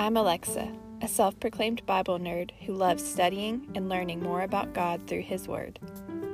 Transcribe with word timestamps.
I'm 0.00 0.16
Alexa, 0.16 0.66
a 1.02 1.06
self 1.06 1.38
proclaimed 1.38 1.84
Bible 1.84 2.18
nerd 2.18 2.52
who 2.64 2.72
loves 2.72 3.06
studying 3.06 3.68
and 3.74 3.90
learning 3.90 4.22
more 4.22 4.40
about 4.40 4.72
God 4.72 5.06
through 5.06 5.20
His 5.20 5.46
Word. 5.46 5.78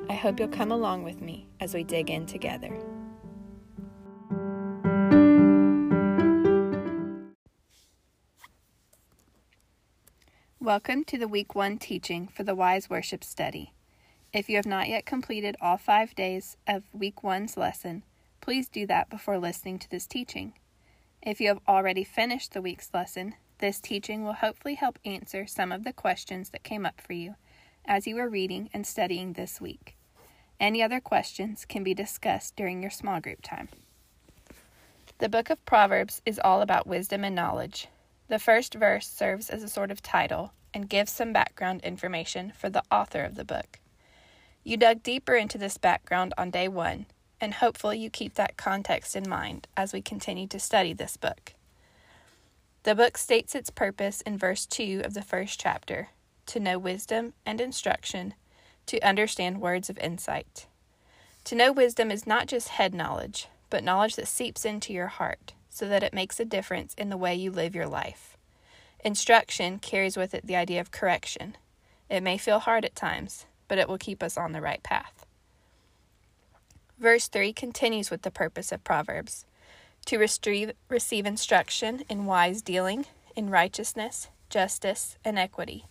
I 0.08 0.12
hope 0.12 0.38
you'll 0.38 0.46
come 0.46 0.70
along 0.70 1.02
with 1.02 1.20
me 1.20 1.48
as 1.58 1.74
we 1.74 1.82
dig 1.82 2.08
in 2.08 2.26
together. 2.26 2.72
Welcome 10.60 11.02
to 11.06 11.18
the 11.18 11.26
Week 11.26 11.56
1 11.56 11.78
teaching 11.78 12.28
for 12.28 12.44
the 12.44 12.54
Wise 12.54 12.88
Worship 12.88 13.24
Study. 13.24 13.72
If 14.32 14.48
you 14.48 14.54
have 14.54 14.66
not 14.66 14.88
yet 14.88 15.06
completed 15.06 15.56
all 15.60 15.76
five 15.76 16.14
days 16.14 16.56
of 16.68 16.84
Week 16.92 17.16
1's 17.22 17.56
lesson, 17.56 18.04
please 18.40 18.68
do 18.68 18.86
that 18.86 19.10
before 19.10 19.38
listening 19.38 19.80
to 19.80 19.90
this 19.90 20.06
teaching. 20.06 20.52
If 21.20 21.40
you 21.40 21.48
have 21.48 21.58
already 21.66 22.04
finished 22.04 22.52
the 22.52 22.62
week's 22.62 22.90
lesson, 22.94 23.34
this 23.58 23.80
teaching 23.80 24.24
will 24.24 24.34
hopefully 24.34 24.74
help 24.74 24.98
answer 25.04 25.46
some 25.46 25.72
of 25.72 25.84
the 25.84 25.92
questions 25.92 26.50
that 26.50 26.62
came 26.62 26.84
up 26.84 27.00
for 27.00 27.12
you 27.12 27.36
as 27.84 28.06
you 28.06 28.16
were 28.16 28.28
reading 28.28 28.68
and 28.72 28.86
studying 28.86 29.32
this 29.32 29.60
week. 29.60 29.96
Any 30.58 30.82
other 30.82 31.00
questions 31.00 31.64
can 31.64 31.84
be 31.84 31.94
discussed 31.94 32.56
during 32.56 32.80
your 32.80 32.90
small 32.90 33.20
group 33.20 33.42
time. 33.42 33.68
The 35.18 35.28
book 35.28 35.50
of 35.50 35.64
Proverbs 35.64 36.20
is 36.26 36.40
all 36.42 36.62
about 36.62 36.86
wisdom 36.86 37.24
and 37.24 37.34
knowledge. 37.34 37.88
The 38.28 38.38
first 38.38 38.74
verse 38.74 39.08
serves 39.08 39.50
as 39.50 39.62
a 39.62 39.68
sort 39.68 39.90
of 39.90 40.02
title 40.02 40.52
and 40.74 40.88
gives 40.88 41.12
some 41.12 41.32
background 41.32 41.82
information 41.82 42.52
for 42.54 42.68
the 42.68 42.82
author 42.90 43.22
of 43.22 43.34
the 43.34 43.44
book. 43.44 43.78
You 44.62 44.76
dug 44.76 45.02
deeper 45.02 45.34
into 45.34 45.58
this 45.58 45.78
background 45.78 46.34
on 46.36 46.50
day 46.50 46.68
one, 46.68 47.06
and 47.40 47.54
hopefully 47.54 47.98
you 47.98 48.10
keep 48.10 48.34
that 48.34 48.56
context 48.56 49.14
in 49.14 49.28
mind 49.28 49.68
as 49.76 49.92
we 49.92 50.02
continue 50.02 50.46
to 50.48 50.58
study 50.58 50.92
this 50.92 51.16
book. 51.16 51.54
The 52.86 52.94
book 52.94 53.18
states 53.18 53.56
its 53.56 53.68
purpose 53.68 54.20
in 54.20 54.38
verse 54.38 54.64
2 54.64 55.02
of 55.04 55.12
the 55.12 55.22
first 55.22 55.58
chapter 55.58 56.10
to 56.46 56.60
know 56.60 56.78
wisdom 56.78 57.32
and 57.44 57.60
instruction, 57.60 58.34
to 58.86 59.00
understand 59.00 59.60
words 59.60 59.90
of 59.90 59.98
insight. 59.98 60.68
To 61.46 61.56
know 61.56 61.72
wisdom 61.72 62.12
is 62.12 62.28
not 62.28 62.46
just 62.46 62.68
head 62.68 62.94
knowledge, 62.94 63.48
but 63.70 63.82
knowledge 63.82 64.14
that 64.14 64.28
seeps 64.28 64.64
into 64.64 64.92
your 64.92 65.08
heart 65.08 65.52
so 65.68 65.88
that 65.88 66.04
it 66.04 66.14
makes 66.14 66.38
a 66.38 66.44
difference 66.44 66.94
in 66.94 67.10
the 67.10 67.16
way 67.16 67.34
you 67.34 67.50
live 67.50 67.74
your 67.74 67.88
life. 67.88 68.36
Instruction 69.04 69.80
carries 69.80 70.16
with 70.16 70.32
it 70.32 70.46
the 70.46 70.54
idea 70.54 70.80
of 70.80 70.92
correction. 70.92 71.56
It 72.08 72.22
may 72.22 72.38
feel 72.38 72.60
hard 72.60 72.84
at 72.84 72.94
times, 72.94 73.46
but 73.66 73.78
it 73.78 73.88
will 73.88 73.98
keep 73.98 74.22
us 74.22 74.38
on 74.38 74.52
the 74.52 74.60
right 74.60 74.84
path. 74.84 75.26
Verse 77.00 77.26
3 77.26 77.52
continues 77.52 78.12
with 78.12 78.22
the 78.22 78.30
purpose 78.30 78.70
of 78.70 78.84
Proverbs 78.84 79.44
to 80.06 80.18
receive, 80.18 80.72
receive 80.88 81.26
instruction 81.26 82.02
in 82.08 82.26
wise 82.26 82.62
dealing, 82.62 83.06
in 83.34 83.50
righteousness, 83.50 84.28
justice, 84.48 85.18
and 85.24 85.38
equity. 85.38 85.84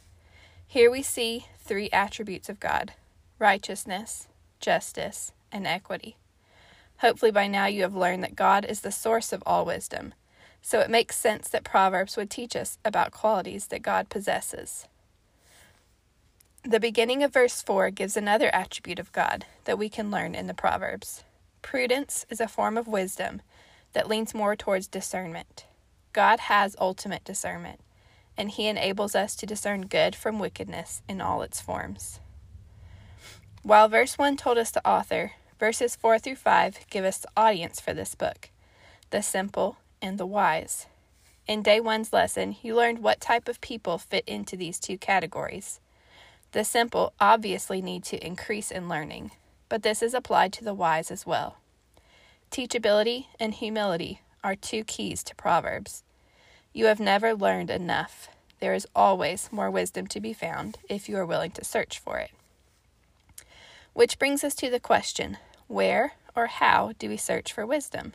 Here 0.65 0.89
we 0.89 1.03
see 1.03 1.47
three 1.59 1.89
attributes 1.91 2.49
of 2.49 2.59
God 2.59 2.93
righteousness, 3.37 4.29
justice, 4.61 5.33
and 5.51 5.67
equity. 5.67 6.15
Hopefully, 6.99 7.31
by 7.31 7.47
now 7.47 7.65
you 7.65 7.81
have 7.81 7.95
learned 7.95 8.23
that 8.23 8.35
God 8.35 8.65
is 8.65 8.79
the 8.79 8.91
source 8.91 9.33
of 9.33 9.43
all 9.45 9.65
wisdom, 9.65 10.13
so 10.61 10.79
it 10.79 10.89
makes 10.89 11.17
sense 11.17 11.49
that 11.49 11.65
Proverbs 11.65 12.15
would 12.15 12.29
teach 12.29 12.55
us 12.55 12.77
about 12.85 13.11
qualities 13.11 13.67
that 13.67 13.81
God 13.81 14.09
possesses. 14.09 14.87
The 16.63 16.79
beginning 16.79 17.21
of 17.21 17.33
verse 17.33 17.61
4 17.61 17.91
gives 17.91 18.15
another 18.15 18.49
attribute 18.55 18.97
of 18.97 19.11
God 19.11 19.45
that 19.65 19.77
we 19.77 19.89
can 19.89 20.09
learn 20.09 20.33
in 20.33 20.47
the 20.47 20.53
Proverbs. 20.53 21.23
Prudence 21.61 22.25
is 22.29 22.39
a 22.39 22.47
form 22.47 22.77
of 22.77 22.87
wisdom 22.87 23.41
that 23.95 24.09
leans 24.09 24.35
more 24.35 24.55
towards 24.57 24.87
discernment. 24.87 25.65
God 26.11 26.41
has 26.41 26.75
ultimate 26.79 27.23
discernment, 27.23 27.79
and 28.37 28.51
He 28.51 28.67
enables 28.67 29.15
us 29.15 29.35
to 29.37 29.45
discern 29.45 29.87
good 29.87 30.15
from 30.15 30.37
wickedness 30.37 31.01
in 31.07 31.21
all 31.21 31.41
its 31.41 31.61
forms. 31.61 32.19
While 33.63 33.87
verse 33.87 34.17
1 34.17 34.35
told 34.37 34.57
us 34.57 34.69
the 34.69 34.87
author, 34.87 35.31
verses 35.59 35.95
4 35.95 36.19
through 36.19 36.35
5 36.35 36.81
give 36.89 37.05
us 37.05 37.19
the 37.19 37.29
audience 37.35 37.79
for 37.79 37.93
this 37.93 38.13
book 38.13 38.49
the 39.11 39.21
simple 39.21 39.77
and 40.01 40.17
the 40.17 40.25
wise. 40.25 40.87
In 41.47 41.63
day 41.63 41.79
one's 41.79 42.11
lesson, 42.11 42.57
you 42.61 42.75
learned 42.75 42.99
what 42.99 43.21
type 43.21 43.47
of 43.47 43.61
people 43.61 43.97
fit 43.97 44.27
into 44.27 44.57
these 44.57 44.77
two 44.77 44.97
categories. 44.97 45.79
The 46.51 46.65
simple 46.65 47.13
obviously 47.19 47.81
need 47.81 48.03
to 48.05 48.25
increase 48.25 48.71
in 48.71 48.89
learning, 48.89 49.31
but 49.69 49.83
this 49.83 50.01
is 50.01 50.13
applied 50.13 50.51
to 50.53 50.65
the 50.65 50.73
wise 50.73 51.11
as 51.11 51.25
well. 51.25 51.57
Teachability 52.55 53.25
and 53.37 53.53
humility 53.53 54.21
are 54.41 54.55
two 54.55 54.85
keys 54.85 55.25
to 55.25 55.35
Proverbs. 55.35 56.03
You 56.71 56.85
have 56.85 57.01
never 57.01 57.33
learned 57.33 57.69
enough. 57.69 58.29
There 58.61 58.73
is 58.73 58.87
always 58.95 59.49
more 59.51 59.69
wisdom 59.69 60.07
to 60.07 60.21
be 60.21 60.31
found 60.31 60.77
if 60.87 61.09
you 61.09 61.17
are 61.17 61.25
willing 61.25 61.51
to 61.51 61.65
search 61.65 61.99
for 61.99 62.17
it. 62.17 62.31
Which 63.91 64.17
brings 64.17 64.41
us 64.41 64.55
to 64.55 64.69
the 64.69 64.79
question 64.79 65.35
where 65.67 66.13
or 66.33 66.47
how 66.47 66.93
do 66.97 67.09
we 67.09 67.17
search 67.17 67.51
for 67.51 67.65
wisdom? 67.65 68.13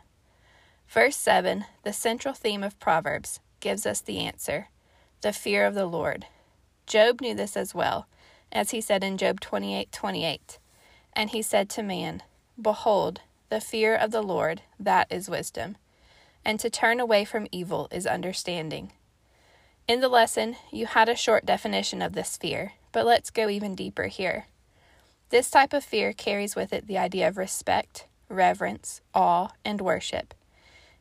Verse 0.89 1.17
7, 1.17 1.67
the 1.83 1.93
central 1.93 2.33
theme 2.33 2.63
of 2.63 2.81
Proverbs, 2.81 3.41
gives 3.61 3.85
us 3.85 4.01
the 4.01 4.21
answer 4.21 4.69
the 5.21 5.35
fear 5.35 5.67
of 5.67 5.75
the 5.75 5.85
Lord. 5.85 6.25
Job 6.87 7.21
knew 7.21 7.35
this 7.35 7.59
as 7.59 7.75
well, 7.75 8.07
as 8.51 8.71
he 8.71 8.81
said 8.81 9.05
in 9.05 9.19
Job 9.19 9.39
28 9.41 9.93
28. 9.93 10.59
And 11.13 11.29
he 11.29 11.43
said 11.43 11.69
to 11.69 11.83
man, 11.83 12.23
Behold, 12.59 13.21
the 13.51 13.61
fear 13.61 13.95
of 13.95 14.13
the 14.13 14.23
Lord, 14.23 14.63
that 14.79 15.09
is 15.11 15.29
wisdom, 15.29 15.77
and 16.45 16.59
to 16.61 16.71
turn 16.71 17.01
away 17.01 17.25
from 17.25 17.49
evil 17.51 17.89
is 17.91 18.07
understanding. 18.07 18.93
In 19.89 20.01
the 20.01 20.09
lesson, 20.09 20.57
you 20.71 20.87
had 20.87 21.09
a 21.09 21.17
short 21.17 21.45
definition 21.45 22.01
of 22.01 22.13
this 22.13 22.37
fear, 22.37 22.75
but 22.93 23.05
let's 23.05 23.31
go 23.31 23.49
even 23.49 23.75
deeper 23.75 24.05
here. 24.05 24.47
This 25.31 25.51
type 25.51 25.73
of 25.73 25.85
fear 25.85 26.13
carries 26.13 26.55
with 26.55 26.73
it 26.73 26.87
the 26.87 26.97
idea 26.97 27.27
of 27.27 27.37
respect, 27.37 28.07
reverence, 28.29 29.01
awe, 29.15 29.49
and 29.65 29.81
worship. 29.81 30.33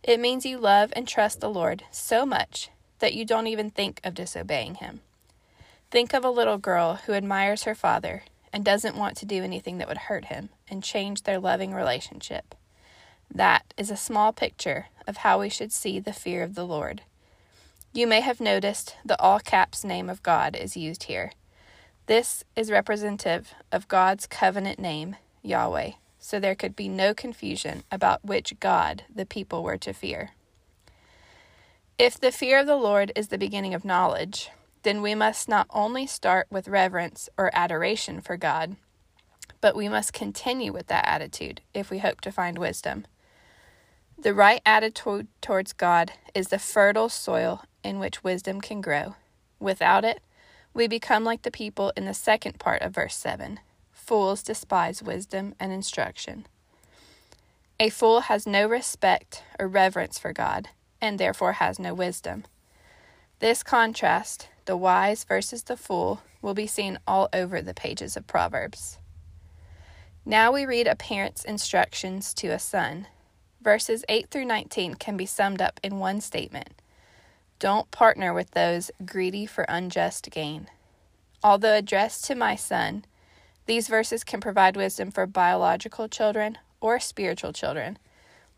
It 0.01 0.19
means 0.19 0.45
you 0.45 0.57
love 0.57 0.91
and 0.95 1.07
trust 1.07 1.41
the 1.41 1.49
Lord 1.49 1.83
so 1.91 2.25
much 2.25 2.69
that 2.97 3.13
you 3.13 3.25
don't 3.25 3.47
even 3.47 3.69
think 3.69 4.01
of 4.03 4.15
disobeying 4.15 4.75
Him. 4.75 5.01
Think 5.91 6.13
of 6.13 6.25
a 6.25 6.29
little 6.31 6.57
girl 6.57 6.95
who 7.05 7.13
admires 7.13 7.63
her 7.63 7.75
father 7.75 8.23
and 8.51 8.65
doesn't 8.65 8.95
want 8.95 9.17
to 9.17 9.25
do 9.25 9.43
anything 9.43 9.77
that 9.77 9.87
would 9.87 9.97
hurt 9.97 10.25
him 10.25 10.49
and 10.67 10.83
change 10.83 11.23
their 11.23 11.39
loving 11.39 11.73
relationship. 11.73 12.55
That 13.33 13.73
is 13.77 13.91
a 13.91 13.97
small 13.97 14.33
picture 14.33 14.87
of 15.07 15.17
how 15.17 15.39
we 15.39 15.49
should 15.49 15.71
see 15.71 15.99
the 15.99 16.13
fear 16.13 16.43
of 16.43 16.55
the 16.55 16.65
Lord. 16.65 17.01
You 17.93 18.07
may 18.07 18.21
have 18.21 18.39
noticed 18.39 18.95
the 19.03 19.19
all 19.19 19.39
caps 19.39 19.83
name 19.83 20.09
of 20.09 20.23
God 20.23 20.55
is 20.55 20.77
used 20.77 21.03
here. 21.03 21.31
This 22.05 22.43
is 22.55 22.71
representative 22.71 23.53
of 23.71 23.87
God's 23.87 24.25
covenant 24.25 24.79
name, 24.79 25.15
Yahweh, 25.43 25.91
so 26.19 26.39
there 26.39 26.55
could 26.55 26.75
be 26.75 26.87
no 26.87 27.13
confusion 27.13 27.83
about 27.91 28.25
which 28.25 28.59
God 28.59 29.03
the 29.13 29.25
people 29.25 29.63
were 29.63 29.77
to 29.77 29.93
fear. 29.93 30.31
If 31.99 32.19
the 32.19 32.31
fear 32.31 32.59
of 32.59 32.67
the 32.67 32.75
Lord 32.75 33.11
is 33.15 33.27
the 33.27 33.37
beginning 33.37 33.73
of 33.73 33.85
knowledge, 33.85 34.49
then 34.83 35.01
we 35.01 35.15
must 35.15 35.49
not 35.49 35.67
only 35.69 36.07
start 36.07 36.47
with 36.49 36.67
reverence 36.67 37.29
or 37.37 37.49
adoration 37.53 38.21
for 38.21 38.37
God, 38.37 38.75
but 39.61 39.75
we 39.75 39.89
must 39.89 40.13
continue 40.13 40.71
with 40.71 40.87
that 40.87 41.07
attitude 41.07 41.61
if 41.73 41.89
we 41.89 41.99
hope 41.99 42.21
to 42.21 42.31
find 42.31 42.57
wisdom. 42.57 43.05
The 44.17 44.33
right 44.33 44.61
attitude 44.65 45.27
towards 45.41 45.73
God 45.73 46.13
is 46.33 46.47
the 46.47 46.59
fertile 46.59 47.09
soil 47.09 47.63
in 47.83 47.99
which 47.99 48.23
wisdom 48.23 48.61
can 48.61 48.81
grow. 48.81 49.15
Without 49.59 50.05
it, 50.05 50.21
we 50.73 50.87
become 50.87 51.23
like 51.23 51.41
the 51.41 51.51
people 51.51 51.91
in 51.97 52.05
the 52.05 52.13
second 52.13 52.59
part 52.59 52.81
of 52.81 52.93
verse 52.93 53.15
7 53.15 53.59
fools 54.09 54.41
despise 54.41 55.03
wisdom 55.03 55.53
and 55.59 55.71
instruction. 55.71 56.47
A 57.79 57.89
fool 57.89 58.21
has 58.21 58.47
no 58.47 58.65
respect 58.67 59.43
or 59.59 59.67
reverence 59.67 60.17
for 60.17 60.33
God, 60.33 60.69
and 60.99 61.19
therefore 61.19 61.53
has 61.53 61.77
no 61.77 61.93
wisdom. 61.93 62.45
This 63.39 63.63
contrast 63.63 64.49
the 64.65 64.75
wise 64.75 65.23
versus 65.23 65.63
the 65.63 65.77
fool 65.77 66.21
will 66.41 66.53
be 66.53 66.67
seen 66.67 66.99
all 67.07 67.29
over 67.31 67.61
the 67.61 67.73
pages 67.73 68.17
of 68.17 68.27
Proverbs. 68.27 68.97
Now 70.25 70.51
we 70.51 70.65
read 70.65 70.87
a 70.87 70.95
parent's 70.95 71.45
instructions 71.45 72.33
to 72.33 72.49
a 72.49 72.59
son. 72.59 73.07
Verses 73.61 74.03
8 74.09 74.29
through 74.29 74.43
19 74.43 74.95
can 74.95 75.15
be 75.15 75.25
summed 75.25 75.61
up 75.61 75.79
in 75.81 75.99
one 75.99 76.19
statement 76.19 76.81
Don't 77.59 77.89
partner 77.91 78.33
with 78.33 78.51
those 78.51 78.91
greedy 79.05 79.45
for 79.45 79.63
unjust 79.69 80.29
gain. 80.31 80.67
Although 81.41 81.75
addressed 81.75 82.25
to 82.25 82.35
my 82.35 82.57
son, 82.57 83.05
these 83.67 83.87
verses 83.87 84.25
can 84.25 84.41
provide 84.41 84.75
wisdom 84.75 85.11
for 85.11 85.25
biological 85.25 86.09
children 86.09 86.57
or 86.81 86.99
spiritual 86.99 87.53
children, 87.53 87.97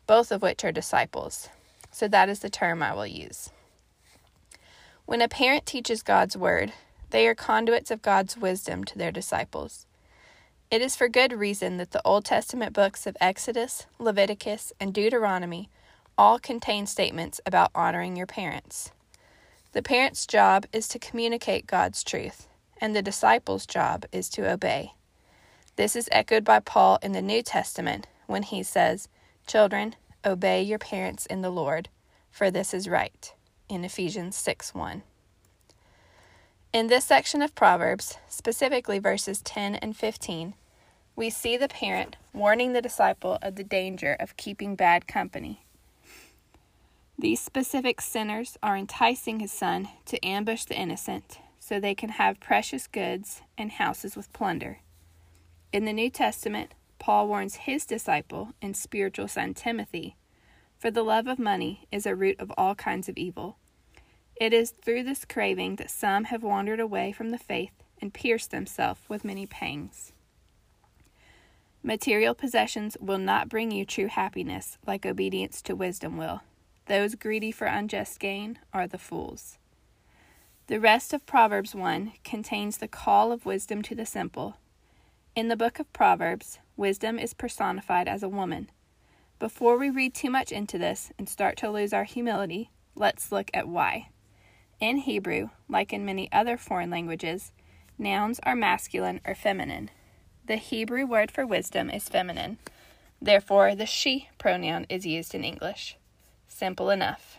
both 0.08 0.32
of 0.32 0.42
which 0.42 0.64
are 0.64 0.72
disciples. 0.72 1.48
So 1.92 2.08
that 2.08 2.28
is 2.28 2.40
the 2.40 2.50
term 2.50 2.82
I 2.82 2.94
will 2.94 3.06
use. 3.06 3.50
When 5.04 5.20
a 5.20 5.28
parent 5.28 5.66
teaches 5.66 6.02
God's 6.02 6.36
word, 6.36 6.72
they 7.10 7.26
are 7.26 7.34
conduits 7.34 7.90
of 7.90 8.02
God's 8.02 8.36
wisdom 8.36 8.84
to 8.84 8.96
their 8.96 9.12
disciples. 9.12 9.86
It 10.70 10.80
is 10.80 10.96
for 10.96 11.08
good 11.08 11.32
reason 11.32 11.76
that 11.76 11.90
the 11.90 12.00
Old 12.04 12.24
Testament 12.24 12.72
books 12.72 13.06
of 13.06 13.16
Exodus, 13.20 13.86
Leviticus, 13.98 14.72
and 14.80 14.94
Deuteronomy 14.94 15.68
all 16.16 16.38
contain 16.38 16.86
statements 16.86 17.40
about 17.44 17.70
honoring 17.74 18.16
your 18.16 18.26
parents. 18.26 18.92
The 19.72 19.82
parent's 19.82 20.26
job 20.26 20.66
is 20.72 20.88
to 20.88 20.98
communicate 20.98 21.66
God's 21.66 22.04
truth, 22.04 22.46
and 22.80 22.94
the 22.94 23.02
disciple's 23.02 23.66
job 23.66 24.06
is 24.12 24.28
to 24.30 24.50
obey. 24.50 24.94
This 25.76 25.96
is 25.96 26.08
echoed 26.12 26.44
by 26.44 26.60
Paul 26.60 26.98
in 27.02 27.12
the 27.12 27.22
New 27.22 27.42
Testament 27.42 28.06
when 28.26 28.42
he 28.42 28.62
says, 28.62 29.08
Children, 29.46 29.96
obey 30.24 30.62
your 30.62 30.78
parents 30.78 31.26
in 31.26 31.42
the 31.42 31.50
Lord, 31.50 31.88
for 32.30 32.50
this 32.50 32.72
is 32.72 32.88
right, 32.88 33.34
in 33.68 33.84
Ephesians 33.84 34.36
6 34.36 34.74
1. 34.74 35.02
In 36.72 36.86
this 36.86 37.04
section 37.04 37.42
of 37.42 37.54
Proverbs, 37.54 38.16
specifically 38.28 38.98
verses 38.98 39.42
10 39.42 39.74
and 39.76 39.96
15, 39.96 40.54
we 41.14 41.28
see 41.28 41.56
the 41.56 41.68
parent 41.68 42.16
warning 42.32 42.72
the 42.72 42.80
disciple 42.80 43.38
of 43.42 43.56
the 43.56 43.64
danger 43.64 44.16
of 44.18 44.36
keeping 44.36 44.74
bad 44.74 45.06
company. 45.06 45.64
These 47.18 47.40
specific 47.40 48.00
sinners 48.00 48.56
are 48.62 48.76
enticing 48.76 49.40
his 49.40 49.52
son 49.52 49.88
to 50.06 50.24
ambush 50.26 50.64
the 50.64 50.74
innocent 50.74 51.38
so 51.60 51.78
they 51.78 51.94
can 51.94 52.08
have 52.10 52.40
precious 52.40 52.86
goods 52.86 53.42
and 53.56 53.72
houses 53.72 54.16
with 54.16 54.32
plunder. 54.32 54.80
In 55.72 55.84
the 55.84 55.92
New 55.92 56.10
Testament, 56.10 56.72
Paul 56.98 57.28
warns 57.28 57.56
his 57.56 57.84
disciple 57.84 58.52
and 58.60 58.76
spiritual 58.76 59.28
son 59.28 59.54
Timothy 59.54 60.16
for 60.82 60.90
the 60.90 61.04
love 61.04 61.28
of 61.28 61.38
money 61.38 61.86
is 61.92 62.06
a 62.06 62.16
root 62.16 62.34
of 62.40 62.52
all 62.58 62.74
kinds 62.74 63.08
of 63.08 63.16
evil. 63.16 63.56
It 64.34 64.52
is 64.52 64.72
through 64.72 65.04
this 65.04 65.24
craving 65.24 65.76
that 65.76 65.92
some 65.92 66.24
have 66.24 66.42
wandered 66.42 66.80
away 66.80 67.12
from 67.12 67.30
the 67.30 67.38
faith 67.38 67.84
and 68.00 68.12
pierced 68.12 68.50
themselves 68.50 69.00
with 69.08 69.24
many 69.24 69.46
pangs. 69.46 70.10
Material 71.84 72.34
possessions 72.34 72.96
will 73.00 73.18
not 73.18 73.48
bring 73.48 73.70
you 73.70 73.84
true 73.84 74.08
happiness 74.08 74.76
like 74.84 75.06
obedience 75.06 75.62
to 75.62 75.76
wisdom 75.76 76.16
will. 76.16 76.40
Those 76.86 77.14
greedy 77.14 77.52
for 77.52 77.68
unjust 77.68 78.18
gain 78.18 78.58
are 78.72 78.88
the 78.88 78.98
fools. 78.98 79.58
The 80.66 80.80
rest 80.80 81.12
of 81.12 81.26
Proverbs 81.26 81.76
1 81.76 82.14
contains 82.24 82.78
the 82.78 82.88
call 82.88 83.30
of 83.30 83.46
wisdom 83.46 83.82
to 83.82 83.94
the 83.94 84.04
simple. 84.04 84.56
In 85.36 85.46
the 85.46 85.56
book 85.56 85.78
of 85.78 85.92
Proverbs, 85.92 86.58
wisdom 86.76 87.20
is 87.20 87.34
personified 87.34 88.08
as 88.08 88.24
a 88.24 88.28
woman. 88.28 88.68
Before 89.42 89.76
we 89.76 89.90
read 89.90 90.14
too 90.14 90.30
much 90.30 90.52
into 90.52 90.78
this 90.78 91.10
and 91.18 91.28
start 91.28 91.56
to 91.56 91.68
lose 91.68 91.92
our 91.92 92.04
humility, 92.04 92.70
let's 92.94 93.32
look 93.32 93.50
at 93.52 93.66
why. 93.66 94.10
In 94.78 94.98
Hebrew, 94.98 95.48
like 95.68 95.92
in 95.92 96.04
many 96.04 96.30
other 96.30 96.56
foreign 96.56 96.90
languages, 96.90 97.50
nouns 97.98 98.38
are 98.44 98.54
masculine 98.54 99.20
or 99.26 99.34
feminine. 99.34 99.90
The 100.46 100.54
Hebrew 100.54 101.06
word 101.06 101.32
for 101.32 101.44
wisdom 101.44 101.90
is 101.90 102.08
feminine. 102.08 102.58
Therefore, 103.20 103.74
the 103.74 103.84
she 103.84 104.28
pronoun 104.38 104.86
is 104.88 105.06
used 105.06 105.34
in 105.34 105.42
English. 105.42 105.96
Simple 106.46 106.88
enough. 106.88 107.38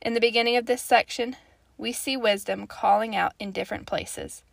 In 0.00 0.14
the 0.14 0.20
beginning 0.20 0.56
of 0.56 0.66
this 0.66 0.82
section, 0.82 1.34
we 1.78 1.90
see 1.90 2.16
wisdom 2.16 2.68
calling 2.68 3.16
out 3.16 3.32
in 3.40 3.50
different 3.50 3.88
places 3.88 4.44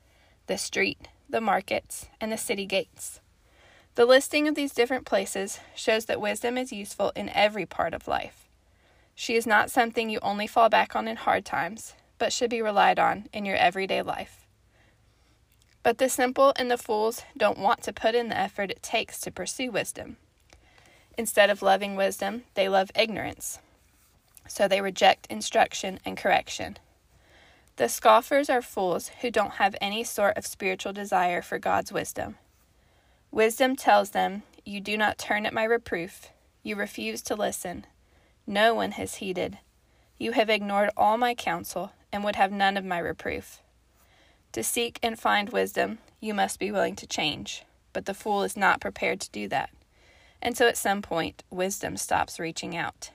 the 0.47 0.57
street, 0.57 1.09
the 1.29 1.41
markets, 1.41 2.07
and 2.19 2.31
the 2.31 2.37
city 2.37 2.65
gates. 2.65 3.19
The 3.97 4.05
listing 4.05 4.47
of 4.47 4.53
these 4.53 4.75
different 4.75 5.07
places 5.07 5.59
shows 5.73 6.05
that 6.05 6.21
wisdom 6.21 6.55
is 6.55 6.71
useful 6.71 7.11
in 7.15 7.29
every 7.29 7.65
part 7.65 7.95
of 7.95 8.07
life. 8.07 8.47
She 9.15 9.35
is 9.35 9.47
not 9.47 9.71
something 9.71 10.07
you 10.07 10.19
only 10.21 10.45
fall 10.45 10.69
back 10.69 10.95
on 10.95 11.07
in 11.07 11.15
hard 11.15 11.45
times, 11.45 11.95
but 12.19 12.31
should 12.31 12.51
be 12.51 12.61
relied 12.61 12.99
on 12.99 13.27
in 13.33 13.43
your 13.43 13.55
everyday 13.55 14.03
life. 14.03 14.45
But 15.81 15.97
the 15.97 16.09
simple 16.09 16.53
and 16.57 16.69
the 16.69 16.77
fools 16.77 17.23
don't 17.35 17.57
want 17.57 17.81
to 17.81 17.91
put 17.91 18.13
in 18.13 18.29
the 18.29 18.37
effort 18.37 18.69
it 18.69 18.83
takes 18.83 19.19
to 19.21 19.31
pursue 19.31 19.71
wisdom. 19.71 20.17
Instead 21.17 21.49
of 21.49 21.63
loving 21.63 21.95
wisdom, 21.95 22.43
they 22.53 22.69
love 22.69 22.91
ignorance. 22.95 23.57
So 24.47 24.67
they 24.67 24.79
reject 24.79 25.25
instruction 25.31 25.99
and 26.05 26.15
correction. 26.15 26.77
The 27.77 27.89
scoffers 27.89 28.47
are 28.47 28.61
fools 28.61 29.09
who 29.21 29.31
don't 29.31 29.53
have 29.53 29.75
any 29.81 30.03
sort 30.03 30.37
of 30.37 30.45
spiritual 30.45 30.93
desire 30.93 31.41
for 31.41 31.57
God's 31.57 31.91
wisdom. 31.91 32.35
Wisdom 33.31 33.75
tells 33.75 34.11
them, 34.11 34.43
You 34.65 34.79
do 34.79 34.97
not 34.97 35.17
turn 35.17 35.45
at 35.45 35.53
my 35.53 35.63
reproof, 35.63 36.29
you 36.63 36.75
refuse 36.75 37.21
to 37.23 37.35
listen, 37.35 37.85
no 38.45 38.73
one 38.73 38.91
has 38.91 39.15
heeded. 39.15 39.57
You 40.17 40.31
have 40.31 40.49
ignored 40.49 40.89
all 40.95 41.17
my 41.17 41.35
counsel 41.35 41.91
and 42.11 42.23
would 42.23 42.37
have 42.37 42.51
none 42.51 42.77
of 42.77 42.85
my 42.85 42.97
reproof. 42.97 43.61
To 44.53 44.63
seek 44.63 44.99
and 45.03 45.19
find 45.19 45.49
wisdom, 45.49 45.99
you 46.21 46.33
must 46.33 46.57
be 46.57 46.71
willing 46.71 46.95
to 46.95 47.05
change, 47.05 47.63
but 47.91 48.05
the 48.05 48.13
fool 48.13 48.43
is 48.43 48.55
not 48.55 48.79
prepared 48.79 49.19
to 49.21 49.31
do 49.31 49.47
that. 49.49 49.69
And 50.41 50.57
so 50.57 50.67
at 50.67 50.77
some 50.77 51.01
point, 51.01 51.43
wisdom 51.49 51.97
stops 51.97 52.39
reaching 52.39 52.75
out. 52.75 53.11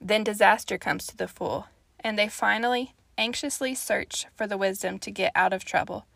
Then 0.00 0.24
disaster 0.24 0.78
comes 0.78 1.06
to 1.06 1.16
the 1.16 1.28
fool, 1.28 1.66
and 2.00 2.18
they 2.18 2.28
finally 2.28 2.94
anxiously 3.16 3.74
search 3.74 4.26
for 4.34 4.46
the 4.46 4.58
wisdom 4.58 4.98
to 4.98 5.10
get 5.10 5.32
out 5.34 5.52
of 5.52 5.64
trouble, 5.64 6.06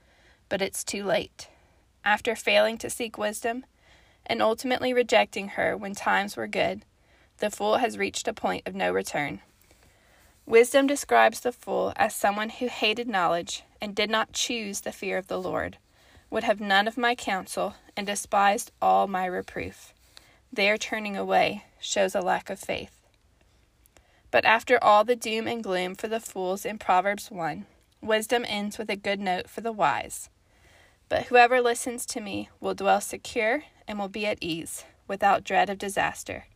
but 0.49 0.61
it's 0.61 0.85
too 0.85 1.05
late. 1.05 1.49
After 2.05 2.35
failing 2.35 2.79
to 2.79 2.91
seek 2.91 3.17
wisdom, 3.17 3.65
and 4.27 4.43
ultimately 4.43 4.93
rejecting 4.93 5.49
her 5.49 5.77
when 5.77 5.95
times 5.95 6.37
were 6.37 6.47
good, 6.47 6.85
the 7.39 7.51
fool 7.51 7.79
has 7.79 7.99
reached 7.99 8.29
a 8.29 8.33
point 8.33 8.67
of 8.67 8.75
no 8.75 8.93
return. 8.93 9.41
Wisdom 10.45 10.87
describes 10.87 11.41
the 11.41 11.53
fool 11.53 11.93
as 11.97 12.15
someone 12.15 12.51
who 12.51 12.67
hated 12.67 13.09
knowledge 13.09 13.63
and 13.81 13.95
did 13.95 14.11
not 14.11 14.33
choose 14.33 14.81
the 14.81 14.93
fear 14.93 15.17
of 15.17 15.29
the 15.29 15.41
Lord, 15.41 15.79
would 16.31 16.45
have 16.45 16.61
none 16.61 16.89
of 16.89 16.97
my 16.97 17.15
counsel, 17.15 17.75
and 17.97 18.07
despised 18.07 18.73
all 18.81 19.07
my 19.07 19.25
reproof. 19.25 19.93
Their 20.53 20.77
turning 20.77 21.17
away 21.17 21.65
shows 21.81 22.15
a 22.15 22.21
lack 22.21 22.51
of 22.51 22.59
faith. 22.59 23.03
But 24.31 24.45
after 24.45 24.83
all 24.83 25.05
the 25.05 25.15
doom 25.15 25.47
and 25.47 25.63
gloom 25.63 25.95
for 25.95 26.09
the 26.09 26.21
fools 26.21 26.65
in 26.65 26.79
Proverbs 26.79 27.31
1, 27.31 27.67
wisdom 28.01 28.45
ends 28.49 28.79
with 28.79 28.91
a 28.91 28.97
good 28.97 29.21
note 29.21 29.49
for 29.49 29.61
the 29.61 29.73
wise. 29.73 30.29
But 31.13 31.25
whoever 31.25 31.61
listens 31.61 32.07
to 32.07 32.23
me 32.23 32.49
will 32.59 32.73
dwell 32.73 33.03
secure 33.03 33.65
and 33.87 33.99
will 33.99 34.09
be 34.09 34.25
at 34.25 34.39
ease, 34.41 34.87
without 35.07 35.45
dread 35.45 35.69
of 35.69 35.77
disaster. 35.77 36.47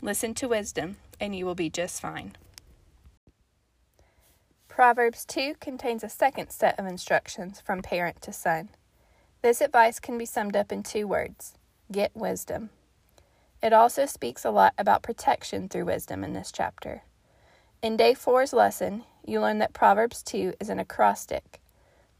Listen 0.00 0.32
to 0.36 0.48
wisdom, 0.48 0.96
and 1.20 1.36
you 1.36 1.44
will 1.44 1.54
be 1.54 1.68
just 1.68 2.00
fine. 2.00 2.32
Proverbs 4.66 5.26
2 5.26 5.56
contains 5.60 6.02
a 6.02 6.08
second 6.08 6.48
set 6.48 6.78
of 6.78 6.86
instructions 6.86 7.60
from 7.60 7.82
parent 7.82 8.22
to 8.22 8.32
son. 8.32 8.70
This 9.42 9.60
advice 9.60 10.00
can 10.00 10.16
be 10.16 10.24
summed 10.24 10.56
up 10.56 10.72
in 10.72 10.82
two 10.82 11.06
words 11.06 11.52
get 11.92 12.16
wisdom. 12.16 12.70
It 13.62 13.74
also 13.74 14.06
speaks 14.06 14.42
a 14.42 14.50
lot 14.50 14.72
about 14.78 15.02
protection 15.02 15.68
through 15.68 15.84
wisdom 15.84 16.24
in 16.24 16.32
this 16.32 16.50
chapter. 16.50 17.02
In 17.82 17.98
day 17.98 18.14
four's 18.14 18.54
lesson, 18.54 19.04
you 19.26 19.42
learn 19.42 19.58
that 19.58 19.74
Proverbs 19.74 20.22
2 20.22 20.54
is 20.60 20.70
an 20.70 20.78
acrostic. 20.78 21.60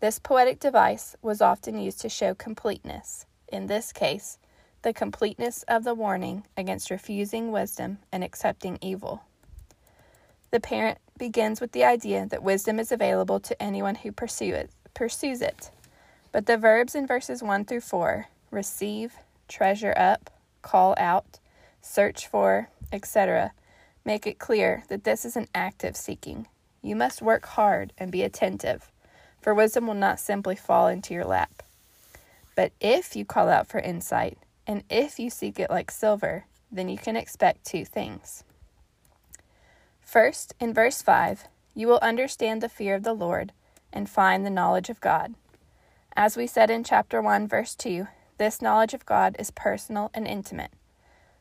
This 0.02 0.18
poetic 0.18 0.58
device 0.58 1.14
was 1.22 1.40
often 1.40 1.78
used 1.78 2.00
to 2.00 2.08
show 2.08 2.34
completeness. 2.34 3.24
In 3.46 3.68
this 3.68 3.92
case, 3.92 4.36
the 4.82 4.92
completeness 4.92 5.62
of 5.68 5.84
the 5.84 5.94
warning 5.94 6.44
against 6.56 6.90
refusing 6.90 7.52
wisdom 7.52 7.98
and 8.10 8.24
accepting 8.24 8.78
evil. 8.80 9.22
The 10.50 10.58
parent 10.58 10.98
begins 11.16 11.60
with 11.60 11.70
the 11.70 11.84
idea 11.84 12.26
that 12.26 12.42
wisdom 12.42 12.80
is 12.80 12.90
available 12.90 13.38
to 13.38 13.62
anyone 13.62 13.94
who 13.94 14.10
pursue 14.10 14.52
it, 14.54 14.70
pursues 14.92 15.40
it. 15.40 15.70
But 16.32 16.46
the 16.46 16.56
verbs 16.56 16.96
in 16.96 17.06
verses 17.06 17.40
1 17.40 17.66
through 17.66 17.82
4 17.82 18.26
receive, 18.50 19.14
treasure 19.46 19.94
up, 19.96 20.30
call 20.62 20.96
out, 20.98 21.38
search 21.80 22.26
for, 22.26 22.70
etc. 22.92 23.52
make 24.04 24.26
it 24.26 24.40
clear 24.40 24.82
that 24.88 25.04
this 25.04 25.24
is 25.24 25.36
an 25.36 25.46
active 25.54 25.96
seeking. 25.96 26.48
You 26.82 26.96
must 26.96 27.22
work 27.22 27.46
hard 27.46 27.92
and 27.96 28.10
be 28.10 28.24
attentive, 28.24 28.90
for 29.42 29.52
wisdom 29.52 29.86
will 29.86 29.94
not 29.94 30.20
simply 30.20 30.56
fall 30.56 30.86
into 30.88 31.12
your 31.12 31.24
lap. 31.24 31.62
But 32.54 32.72
if 32.80 33.16
you 33.16 33.24
call 33.24 33.48
out 33.48 33.66
for 33.66 33.80
insight, 33.80 34.38
and 34.66 34.84
if 34.88 35.18
you 35.18 35.28
seek 35.28 35.58
it 35.58 35.70
like 35.70 35.90
silver, 35.90 36.44
then 36.70 36.88
you 36.88 36.96
can 36.96 37.16
expect 37.16 37.66
two 37.66 37.84
things. 37.84 38.44
First, 40.00 40.54
in 40.60 40.72
verse 40.72 41.02
5, 41.02 41.44
you 41.74 41.88
will 41.88 41.98
understand 42.00 42.60
the 42.62 42.68
fear 42.68 42.94
of 42.94 43.02
the 43.02 43.14
Lord 43.14 43.52
and 43.92 44.08
find 44.08 44.46
the 44.46 44.50
knowledge 44.50 44.88
of 44.88 45.00
God. 45.00 45.34
As 46.14 46.36
we 46.36 46.46
said 46.46 46.70
in 46.70 46.84
chapter 46.84 47.20
1, 47.20 47.48
verse 47.48 47.74
2, 47.74 48.06
this 48.38 48.62
knowledge 48.62 48.94
of 48.94 49.06
God 49.06 49.36
is 49.38 49.50
personal 49.50 50.10
and 50.14 50.26
intimate. 50.26 50.70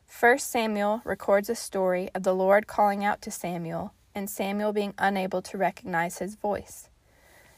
First 0.06 0.50
Samuel 0.50 1.02
records 1.04 1.48
a 1.48 1.54
story 1.54 2.10
of 2.14 2.22
the 2.22 2.34
Lord 2.34 2.66
calling 2.66 3.04
out 3.04 3.22
to 3.22 3.30
Samuel 3.30 3.92
and 4.14 4.28
Samuel 4.28 4.72
being 4.72 4.94
unable 4.98 5.42
to 5.42 5.58
recognize 5.58 6.18
his 6.18 6.34
voice. 6.34 6.88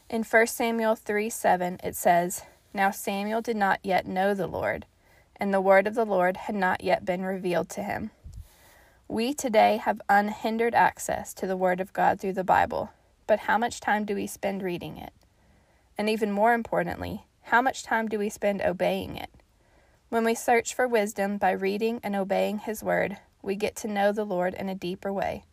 In 0.07 0.23
1 0.23 0.47
Samuel 0.47 0.95
3 0.95 1.31
7, 1.31 1.79
it 1.83 1.95
says, 1.95 2.43
Now 2.73 2.91
Samuel 2.91 3.41
did 3.41 3.57
not 3.57 3.79
yet 3.81 4.05
know 4.05 4.35
the 4.35 4.45
Lord, 4.45 4.85
and 5.35 5.51
the 5.51 5.61
word 5.61 5.87
of 5.87 5.95
the 5.95 6.05
Lord 6.05 6.37
had 6.37 6.53
not 6.53 6.83
yet 6.83 7.05
been 7.05 7.23
revealed 7.25 7.69
to 7.69 7.83
him. 7.83 8.11
We 9.07 9.33
today 9.33 9.77
have 9.77 10.01
unhindered 10.07 10.75
access 10.75 11.33
to 11.35 11.47
the 11.47 11.57
Word 11.57 11.79
of 11.79 11.93
God 11.93 12.19
through 12.19 12.33
the 12.33 12.43
Bible, 12.43 12.91
but 13.27 13.41
how 13.41 13.57
much 13.57 13.79
time 13.79 14.03
do 14.03 14.15
we 14.15 14.25
spend 14.25 14.63
reading 14.63 14.97
it? 14.97 15.13
And 15.95 16.09
even 16.09 16.31
more 16.31 16.53
importantly, 16.53 17.25
how 17.43 17.61
much 17.61 17.83
time 17.83 18.07
do 18.07 18.17
we 18.17 18.29
spend 18.29 18.61
obeying 18.63 19.15
it? 19.15 19.29
When 20.09 20.23
we 20.23 20.33
search 20.33 20.73
for 20.73 20.87
wisdom 20.87 21.37
by 21.37 21.51
reading 21.51 21.99
and 22.03 22.15
obeying 22.15 22.59
His 22.59 22.83
Word, 22.83 23.17
we 23.43 23.55
get 23.55 23.75
to 23.77 23.87
know 23.87 24.11
the 24.11 24.25
Lord 24.25 24.55
in 24.55 24.69
a 24.69 24.75
deeper 24.75 25.13
way. 25.13 25.43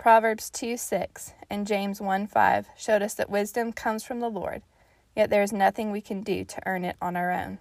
Proverbs 0.00 0.48
2 0.48 0.78
6 0.78 1.34
and 1.50 1.66
James 1.66 2.00
1 2.00 2.26
5 2.26 2.68
showed 2.74 3.02
us 3.02 3.12
that 3.12 3.28
wisdom 3.28 3.70
comes 3.70 4.02
from 4.02 4.20
the 4.20 4.30
Lord, 4.30 4.62
yet 5.14 5.28
there 5.28 5.42
is 5.42 5.52
nothing 5.52 5.90
we 5.90 6.00
can 6.00 6.22
do 6.22 6.42
to 6.42 6.62
earn 6.64 6.86
it 6.86 6.96
on 7.02 7.16
our 7.16 7.30
own. 7.30 7.58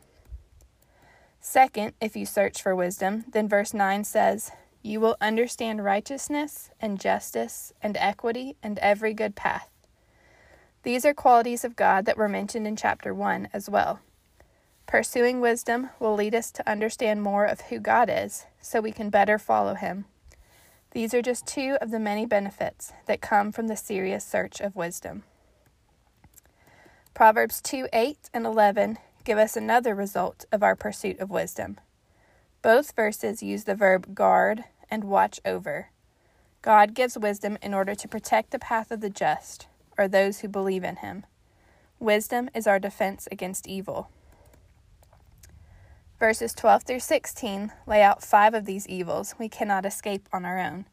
Second, 1.41 1.95
if 1.99 2.15
you 2.15 2.25
search 2.25 2.61
for 2.61 2.73
wisdom, 2.73 3.25
then 3.29 3.49
verse 3.49 3.73
9 3.73 4.05
says, 4.05 4.53
You 4.81 5.01
will 5.01 5.17
understand 5.19 5.83
righteousness 5.83 6.69
and 6.79 6.97
justice 6.97 7.73
and 7.81 7.97
equity 7.97 8.55
and 8.63 8.79
every 8.79 9.13
good 9.13 9.35
path. 9.35 9.69
These 10.83 11.03
are 11.03 11.13
qualities 11.13 11.65
of 11.65 11.75
God 11.75 12.05
that 12.05 12.15
were 12.15 12.29
mentioned 12.29 12.65
in 12.65 12.77
chapter 12.77 13.13
1 13.13 13.49
as 13.51 13.69
well. 13.69 13.99
Pursuing 14.85 15.41
wisdom 15.41 15.89
will 15.99 16.15
lead 16.15 16.33
us 16.33 16.51
to 16.51 16.69
understand 16.69 17.21
more 17.21 17.43
of 17.43 17.59
who 17.59 17.79
God 17.79 18.09
is 18.09 18.45
so 18.61 18.79
we 18.79 18.93
can 18.93 19.09
better 19.09 19.37
follow 19.37 19.73
Him. 19.73 20.05
These 20.91 21.13
are 21.13 21.21
just 21.21 21.45
two 21.45 21.77
of 21.81 21.91
the 21.91 21.99
many 21.99 22.25
benefits 22.25 22.93
that 23.05 23.21
come 23.21 23.51
from 23.51 23.67
the 23.67 23.77
serious 23.77 24.25
search 24.25 24.59
of 24.59 24.75
wisdom. 24.75 25.23
Proverbs 27.13 27.61
2 27.61 27.87
8 27.93 28.29
and 28.33 28.45
11 28.45 28.97
give 29.23 29.37
us 29.37 29.55
another 29.55 29.93
result 29.93 30.45
of 30.51 30.63
our 30.63 30.75
pursuit 30.75 31.19
of 31.19 31.29
wisdom. 31.29 31.79
Both 32.61 32.95
verses 32.95 33.43
use 33.43 33.65
the 33.65 33.75
verb 33.75 34.15
guard 34.15 34.63
and 34.89 35.03
watch 35.03 35.39
over. 35.45 35.91
God 36.61 36.93
gives 36.93 37.17
wisdom 37.17 37.57
in 37.61 37.73
order 37.73 37.93
to 37.95 38.07
protect 38.07 38.51
the 38.51 38.59
path 38.59 38.91
of 38.91 39.01
the 39.01 39.09
just, 39.09 39.67
or 39.97 40.07
those 40.07 40.39
who 40.39 40.47
believe 40.47 40.83
in 40.83 40.97
him. 40.97 41.25
Wisdom 41.99 42.49
is 42.55 42.65
our 42.65 42.79
defense 42.79 43.27
against 43.31 43.67
evil. 43.67 44.09
Verses 46.19 46.53
12 46.53 46.83
through 46.83 46.99
16 46.99 47.71
lay 47.87 48.01
out 48.01 48.21
five 48.21 48.53
of 48.53 48.65
these 48.65 48.85
evils 48.87 49.35
we 49.39 49.47
cannot 49.47 49.85
escape 49.85 50.27
on 50.33 50.43
our 50.43 50.59
own. 50.59 50.83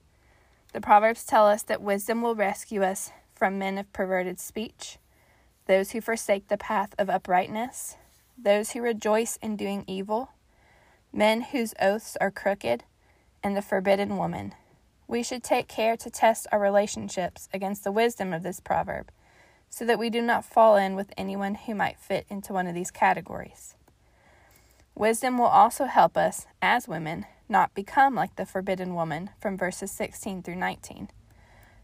The 0.73 0.81
Proverbs 0.81 1.25
tell 1.25 1.49
us 1.49 1.65
that 1.65 1.83
wisdom 1.83 2.23
will 2.23 2.37
rescue 2.37 2.85
us 2.85 3.11
from 3.35 3.59
men 3.59 3.77
of 3.77 3.93
perverted 3.93 4.39
speech, 4.39 4.99
those 5.67 5.91
who 5.91 6.01
forsake 6.01 6.47
the 6.47 6.57
path 6.57 6.95
of 6.97 7.11
uprightness, 7.11 7.97
those 8.39 8.71
who 8.71 8.81
rejoice 8.81 9.37
in 9.43 9.57
doing 9.57 9.83
evil, 9.89 10.31
men 11.13 11.41
whose 11.41 11.75
oaths 11.81 12.17
are 12.21 12.31
crooked, 12.31 12.85
and 13.43 13.57
the 13.57 13.63
forbidden 13.63 14.17
woman. 14.17 14.55
We 15.09 15.25
should 15.25 15.43
take 15.43 15.67
care 15.67 15.97
to 15.97 16.09
test 16.09 16.47
our 16.53 16.61
relationships 16.61 17.49
against 17.53 17.83
the 17.83 17.91
wisdom 17.91 18.33
of 18.33 18.45
this 18.45 18.61
proverb, 18.61 19.11
so 19.71 19.85
that 19.87 19.99
we 19.99 20.09
do 20.09 20.23
not 20.23 20.45
fall 20.45 20.77
in 20.77 20.95
with 20.95 21.13
anyone 21.17 21.57
who 21.57 21.75
might 21.75 21.99
fit 21.99 22.27
into 22.31 22.53
one 22.53 22.69
of 22.69 22.75
these 22.77 22.93
categories. 22.93 23.75
Wisdom 24.99 25.37
will 25.37 25.45
also 25.45 25.85
help 25.85 26.17
us, 26.17 26.47
as 26.63 26.89
women, 26.89 27.27
not 27.51 27.75
become 27.75 28.15
like 28.15 28.35
the 28.37 28.47
forbidden 28.47 28.95
woman 28.95 29.29
from 29.39 29.59
verses 29.59 29.91
16 29.91 30.43
through 30.43 30.57
19. 30.57 31.11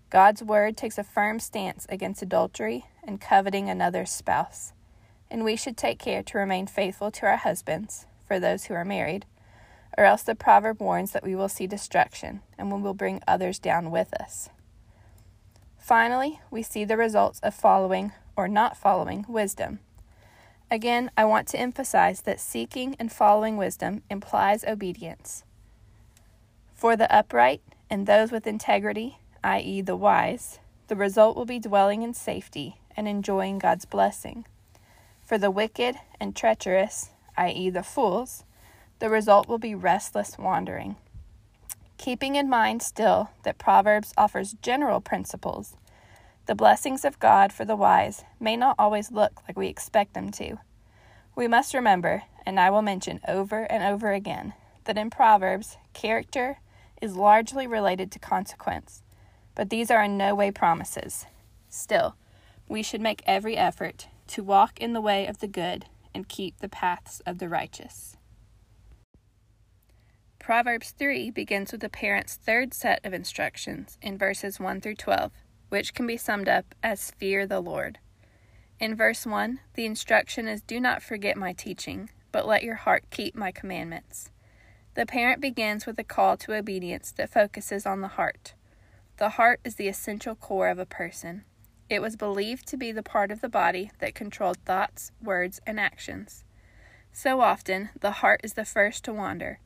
God's 0.08 0.42
word 0.42 0.78
takes 0.78 0.96
a 0.96 1.04
firm 1.04 1.38
stance 1.38 1.86
against 1.90 2.22
adultery 2.22 2.86
and 3.04 3.20
coveting 3.20 3.68
another's 3.68 4.10
spouse, 4.10 4.72
and 5.30 5.44
we 5.44 5.56
should 5.56 5.76
take 5.76 5.98
care 5.98 6.22
to 6.22 6.38
remain 6.38 6.66
faithful 6.66 7.10
to 7.10 7.26
our 7.26 7.36
husbands, 7.36 8.06
for 8.26 8.40
those 8.40 8.64
who 8.64 8.74
are 8.74 8.84
married, 8.84 9.26
or 9.98 10.04
else 10.04 10.22
the 10.22 10.34
proverb 10.34 10.80
warns 10.80 11.10
that 11.10 11.22
we 11.22 11.36
will 11.36 11.50
see 11.50 11.66
destruction 11.66 12.40
and 12.56 12.72
we 12.72 12.80
will 12.80 12.94
bring 12.94 13.20
others 13.28 13.58
down 13.58 13.90
with 13.90 14.14
us. 14.14 14.48
Finally, 15.76 16.40
we 16.50 16.62
see 16.62 16.86
the 16.86 16.96
results 16.96 17.40
of 17.40 17.54
following 17.54 18.12
or 18.36 18.48
not 18.48 18.74
following 18.74 19.26
wisdom. 19.28 19.80
Again, 20.72 21.10
I 21.18 21.26
want 21.26 21.48
to 21.48 21.60
emphasize 21.60 22.22
that 22.22 22.40
seeking 22.40 22.96
and 22.98 23.12
following 23.12 23.58
wisdom 23.58 24.00
implies 24.08 24.64
obedience. 24.64 25.44
For 26.72 26.96
the 26.96 27.14
upright 27.14 27.60
and 27.90 28.06
those 28.06 28.32
with 28.32 28.46
integrity, 28.46 29.18
i.e., 29.44 29.82
the 29.82 29.96
wise, 29.96 30.60
the 30.88 30.96
result 30.96 31.36
will 31.36 31.44
be 31.44 31.58
dwelling 31.58 32.00
in 32.00 32.14
safety 32.14 32.80
and 32.96 33.06
enjoying 33.06 33.58
God's 33.58 33.84
blessing. 33.84 34.46
For 35.22 35.36
the 35.36 35.50
wicked 35.50 35.96
and 36.18 36.34
treacherous, 36.34 37.10
i.e., 37.36 37.68
the 37.68 37.82
fools, 37.82 38.44
the 38.98 39.10
result 39.10 39.48
will 39.48 39.58
be 39.58 39.74
restless 39.74 40.38
wandering. 40.38 40.96
Keeping 41.98 42.34
in 42.34 42.48
mind 42.48 42.80
still 42.80 43.28
that 43.42 43.58
Proverbs 43.58 44.14
offers 44.16 44.56
general 44.62 45.02
principles 45.02 45.76
the 46.46 46.54
blessings 46.54 47.04
of 47.04 47.20
God 47.20 47.52
for 47.52 47.64
the 47.64 47.76
wise 47.76 48.24
may 48.40 48.56
not 48.56 48.74
always 48.78 49.12
look 49.12 49.42
like 49.46 49.56
we 49.56 49.68
expect 49.68 50.14
them 50.14 50.30
to. 50.32 50.58
We 51.36 51.46
must 51.46 51.74
remember, 51.74 52.24
and 52.44 52.58
I 52.58 52.70
will 52.70 52.82
mention 52.82 53.20
over 53.28 53.62
and 53.64 53.82
over 53.82 54.12
again, 54.12 54.52
that 54.84 54.98
in 54.98 55.10
Proverbs, 55.10 55.76
character 55.92 56.58
is 57.00 57.16
largely 57.16 57.66
related 57.66 58.10
to 58.12 58.18
consequence, 58.18 59.02
but 59.54 59.70
these 59.70 59.90
are 59.90 60.02
in 60.02 60.16
no 60.16 60.34
way 60.34 60.50
promises. 60.50 61.26
Still, 61.68 62.16
we 62.68 62.82
should 62.82 63.00
make 63.00 63.22
every 63.26 63.56
effort 63.56 64.08
to 64.28 64.42
walk 64.42 64.80
in 64.80 64.92
the 64.92 65.00
way 65.00 65.26
of 65.26 65.38
the 65.38 65.48
good 65.48 65.86
and 66.14 66.28
keep 66.28 66.58
the 66.58 66.68
paths 66.68 67.20
of 67.24 67.38
the 67.38 67.48
righteous. 67.48 68.16
Proverbs 70.38 70.90
3 70.90 71.30
begins 71.30 71.70
with 71.70 71.80
the 71.80 71.88
parent's 71.88 72.34
third 72.34 72.74
set 72.74 73.00
of 73.04 73.14
instructions 73.14 73.96
in 74.02 74.18
verses 74.18 74.58
1 74.58 74.80
through 74.80 74.96
12 74.96 75.30
which 75.72 75.94
can 75.94 76.06
be 76.06 76.18
summed 76.18 76.50
up 76.50 76.74
as 76.82 77.12
fear 77.12 77.46
the 77.46 77.58
Lord. 77.58 77.98
In 78.78 78.94
verse 78.94 79.24
1, 79.24 79.58
the 79.72 79.86
instruction 79.86 80.46
is 80.46 80.60
Do 80.60 80.78
not 80.78 81.02
forget 81.02 81.34
my 81.34 81.54
teaching, 81.54 82.10
but 82.30 82.46
let 82.46 82.62
your 82.62 82.74
heart 82.74 83.04
keep 83.08 83.34
my 83.34 83.52
commandments. 83.52 84.30
The 84.96 85.06
parent 85.06 85.40
begins 85.40 85.86
with 85.86 85.98
a 85.98 86.04
call 86.04 86.36
to 86.36 86.52
obedience 86.54 87.10
that 87.12 87.32
focuses 87.32 87.86
on 87.86 88.02
the 88.02 88.08
heart. 88.08 88.52
The 89.16 89.30
heart 89.30 89.60
is 89.64 89.76
the 89.76 89.88
essential 89.88 90.34
core 90.34 90.68
of 90.68 90.78
a 90.78 90.84
person. 90.84 91.44
It 91.88 92.02
was 92.02 92.16
believed 92.16 92.66
to 92.68 92.76
be 92.76 92.92
the 92.92 93.02
part 93.02 93.30
of 93.30 93.40
the 93.40 93.48
body 93.48 93.92
that 93.98 94.14
controlled 94.14 94.58
thoughts, 94.66 95.10
words, 95.22 95.58
and 95.66 95.80
actions. 95.80 96.44
So 97.12 97.40
often, 97.40 97.88
the 97.98 98.12
heart 98.20 98.42
is 98.44 98.52
the 98.52 98.66
first 98.66 99.04
to 99.04 99.14
wander, 99.14 99.58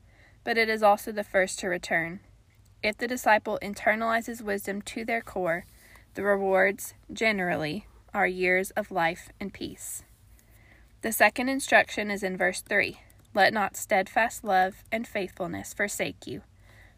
but 0.45 0.57
it 0.57 0.69
is 0.69 0.85
also 0.85 1.11
the 1.11 1.25
first 1.25 1.59
to 1.59 1.67
return. 1.67 2.21
If 2.81 2.97
the 2.97 3.09
disciple 3.09 3.59
internalizes 3.61 4.41
wisdom 4.41 4.83
to 4.83 5.05
their 5.05 5.21
core, 5.21 5.65
the 6.17 6.23
rewards, 6.23 6.95
generally, 7.13 7.87
are 8.15 8.27
years 8.27 8.71
of 8.71 8.91
life 8.91 9.29
and 9.39 9.53
peace. 9.53 10.03
The 11.03 11.13
second 11.13 11.51
instruction 11.51 12.11
is 12.11 12.23
in 12.23 12.39
verse 12.39 12.63
3 12.63 12.99
Let 13.35 13.53
not 13.53 13.77
steadfast 13.77 14.43
love 14.43 14.83
and 14.91 15.07
faithfulness 15.07 15.75
forsake 15.75 16.27
you. 16.27 16.41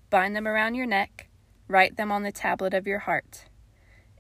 Bind 0.09 0.37
them 0.37 0.47
around 0.47 0.77
your 0.77 0.87
neck, 0.87 1.29
write 1.67 1.97
them 1.97 2.13
on 2.13 2.23
the 2.23 2.31
tablet 2.31 2.73
of 2.73 2.87
your 2.87 3.01
heart. 3.01 3.47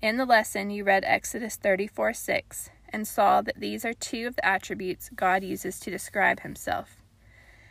In 0.02 0.17
the 0.17 0.26
lesson, 0.26 0.69
you 0.69 0.83
read 0.83 1.05
Exodus 1.07 1.55
34 1.55 2.12
6 2.12 2.71
and 2.88 3.07
saw 3.07 3.40
that 3.40 3.61
these 3.61 3.85
are 3.85 3.95
two 3.95 4.26
of 4.26 4.35
the 4.35 4.45
attributes 4.45 5.11
God 5.14 5.45
uses 5.45 5.78
to 5.78 5.93
describe 5.93 6.40
himself. 6.40 6.97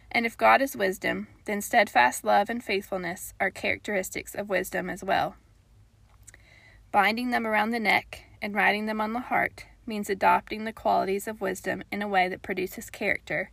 And 0.10 0.26
if 0.26 0.38
God 0.38 0.62
is 0.62 0.78
wisdom, 0.78 1.28
then 1.44 1.60
steadfast 1.60 2.24
love 2.24 2.50
and 2.50 2.64
faithfulness 2.64 3.34
are 3.38 3.52
characteristics 3.52 4.34
of 4.34 4.50
wisdom 4.50 4.90
as 4.90 5.04
well. 5.04 5.36
Binding 6.92 7.32
them 7.32 7.46
around 7.46 7.72
the 7.72 7.80
neck 7.80 8.24
and 8.42 8.56
writing 8.56 8.86
them 8.86 9.02
on 9.02 9.14
the 9.14 9.20
heart 9.20 9.66
means 9.86 10.10
adopting 10.10 10.64
the 10.64 10.74
qualities 10.74 11.28
of 11.28 11.42
wisdom 11.42 11.84
in 11.92 12.02
a 12.02 12.08
way 12.08 12.28
that 12.30 12.42
produces 12.42 12.90
character, 12.90 13.52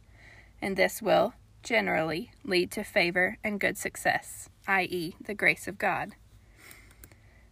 and 0.60 0.76
this 0.76 1.02
will, 1.02 1.34
generally, 1.62 2.30
lead 2.44 2.70
to 2.72 2.84
favor 2.84 3.38
and 3.42 3.60
good 3.60 3.76
success, 3.78 4.48
i.e., 4.66 5.14
the 5.24 5.34
grace 5.34 5.66
of 5.66 5.78
God. 5.78 6.12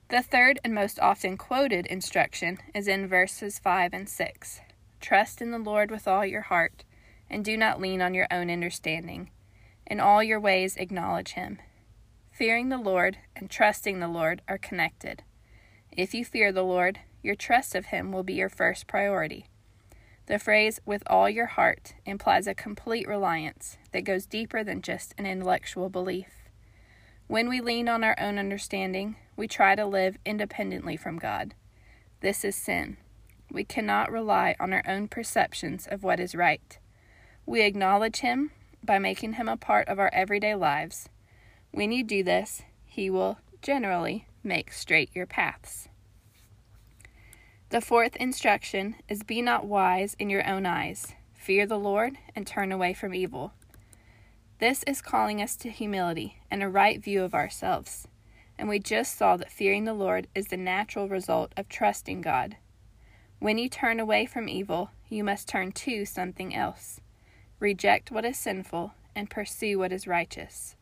The 0.09 0.23
third 0.23 0.61
and 0.63 0.75
most 0.75 1.01
often 1.01 1.37
quoted 1.37 1.87
instruction 1.87 2.59
is 2.75 2.87
in 2.87 3.09
verses 3.09 3.59
5 3.59 3.95
and 3.95 4.09
6. 4.09 4.61
Trust 5.01 5.41
in 5.41 5.51
the 5.51 5.59
Lord 5.59 5.91
with 5.91 6.07
all 6.07 6.27
your 6.27 6.43
heart, 6.43 6.85
and 7.31 7.45
do 7.45 7.57
not 7.57 7.81
lean 7.81 8.03
on 8.03 8.15
your 8.15 8.27
own 8.31 8.51
understanding. 8.51 9.31
In 9.87 10.01
all 10.01 10.23
your 10.23 10.39
ways 10.39 10.77
acknowledge 10.77 11.33
him. 11.33 11.59
Fearing 12.31 12.69
the 12.69 12.79
Lord 12.79 13.19
and 13.35 13.51
trusting 13.51 14.01
the 14.01 14.09
Lord 14.09 14.43
are 14.49 14.59
connected. 14.59 15.23
If 15.95 16.15
you 16.15 16.25
fear 16.25 16.53
the 16.53 16.63
Lord, 16.63 17.01
your 17.23 17.35
trust 17.35 17.75
of 17.75 17.87
Him 17.87 18.13
will 18.13 18.23
be 18.23 18.33
your 18.33 18.49
first 18.49 18.87
priority. 18.87 19.45
The 20.25 20.39
phrase 20.39 20.81
with 20.87 21.03
all 21.07 21.29
your 21.29 21.47
heart 21.47 21.93
implies 22.07 22.47
a 22.47 22.55
complete 22.55 23.07
reliance 23.07 23.77
that 23.93 24.05
goes 24.05 24.25
deeper 24.25 24.65
than 24.65 24.81
just 24.81 25.15
an 25.19 25.27
intellectual 25.27 25.91
belief. 25.91 26.29
When 27.27 27.47
we 27.47 27.61
lean 27.61 27.91
on 27.91 28.05
our 28.05 28.19
own 28.19 28.39
understanding, 28.39 29.17
we 29.37 29.47
try 29.47 29.75
to 29.75 29.85
live 29.85 30.17
independently 30.25 30.97
from 30.97 31.19
God. 31.19 31.55
This 32.21 32.43
is 32.43 32.57
sin. 32.57 32.97
We 33.51 33.65
cannot 33.65 34.11
rely 34.11 34.57
on 34.59 34.73
our 34.73 34.83
own 34.89 35.09
perceptions 35.09 35.87
of 35.87 36.03
what 36.03 36.21
is 36.21 36.35
right. 36.35 36.79
We 37.45 37.61
acknowledge 37.61 38.21
Him 38.21 38.53
by 38.83 38.99
making 38.99 39.35
Him 39.35 39.49
a 39.49 39.59
part 39.59 39.89
of 39.89 39.99
our 39.99 40.11
everyday 40.15 40.55
lives. 40.55 41.11
When 41.71 41.93
you 41.93 42.03
do 42.03 42.23
this, 42.23 42.63
He 42.87 43.11
will 43.11 43.41
generally 43.61 44.27
make 44.45 44.73
straight 44.73 45.11
your 45.15 45.27
paths. 45.27 45.89
The 47.71 47.81
fourth 47.81 48.17
instruction 48.17 48.97
is 49.09 49.23
Be 49.23 49.41
not 49.41 49.65
wise 49.65 50.15
in 50.19 50.29
your 50.29 50.47
own 50.47 50.67
eyes. 50.67 51.15
Fear 51.33 51.67
the 51.67 51.79
Lord 51.79 52.19
and 52.37 52.47
turn 52.47 52.71
away 52.71 52.93
from 52.93 53.15
evil. 53.15 53.53
This 54.59 54.83
is 54.85 55.03
calling 55.03 55.43
us 55.43 55.57
to 55.57 55.71
humility 55.71 56.37
and 56.51 56.63
a 56.63 56.69
right 56.69 57.03
view 57.03 57.23
of 57.23 57.35
ourselves. 57.35 58.07
And 58.59 58.69
we 58.69 58.79
just 58.79 59.17
saw 59.17 59.37
that 59.39 59.51
fearing 59.51 59.85
the 59.85 59.95
Lord 59.95 60.29
is 60.35 60.49
the 60.49 60.57
natural 60.57 61.09
result 61.09 61.53
of 61.57 61.69
trusting 61.69 62.21
God. 62.21 62.57
When 63.39 63.59
you 63.59 63.69
turn 63.69 63.99
away 63.99 64.27
from 64.27 64.49
evil, 64.49 64.91
you 65.09 65.25
must 65.25 65.49
turn 65.49 65.73
to 65.73 66.05
something 66.05 66.55
else. 66.55 67.01
Reject 67.59 68.13
what 68.13 68.25
is 68.25 68.37
sinful 68.37 68.93
and 69.17 69.31
pursue 69.31 69.79
what 69.79 69.93
is 69.93 70.07
righteous. 70.07 70.77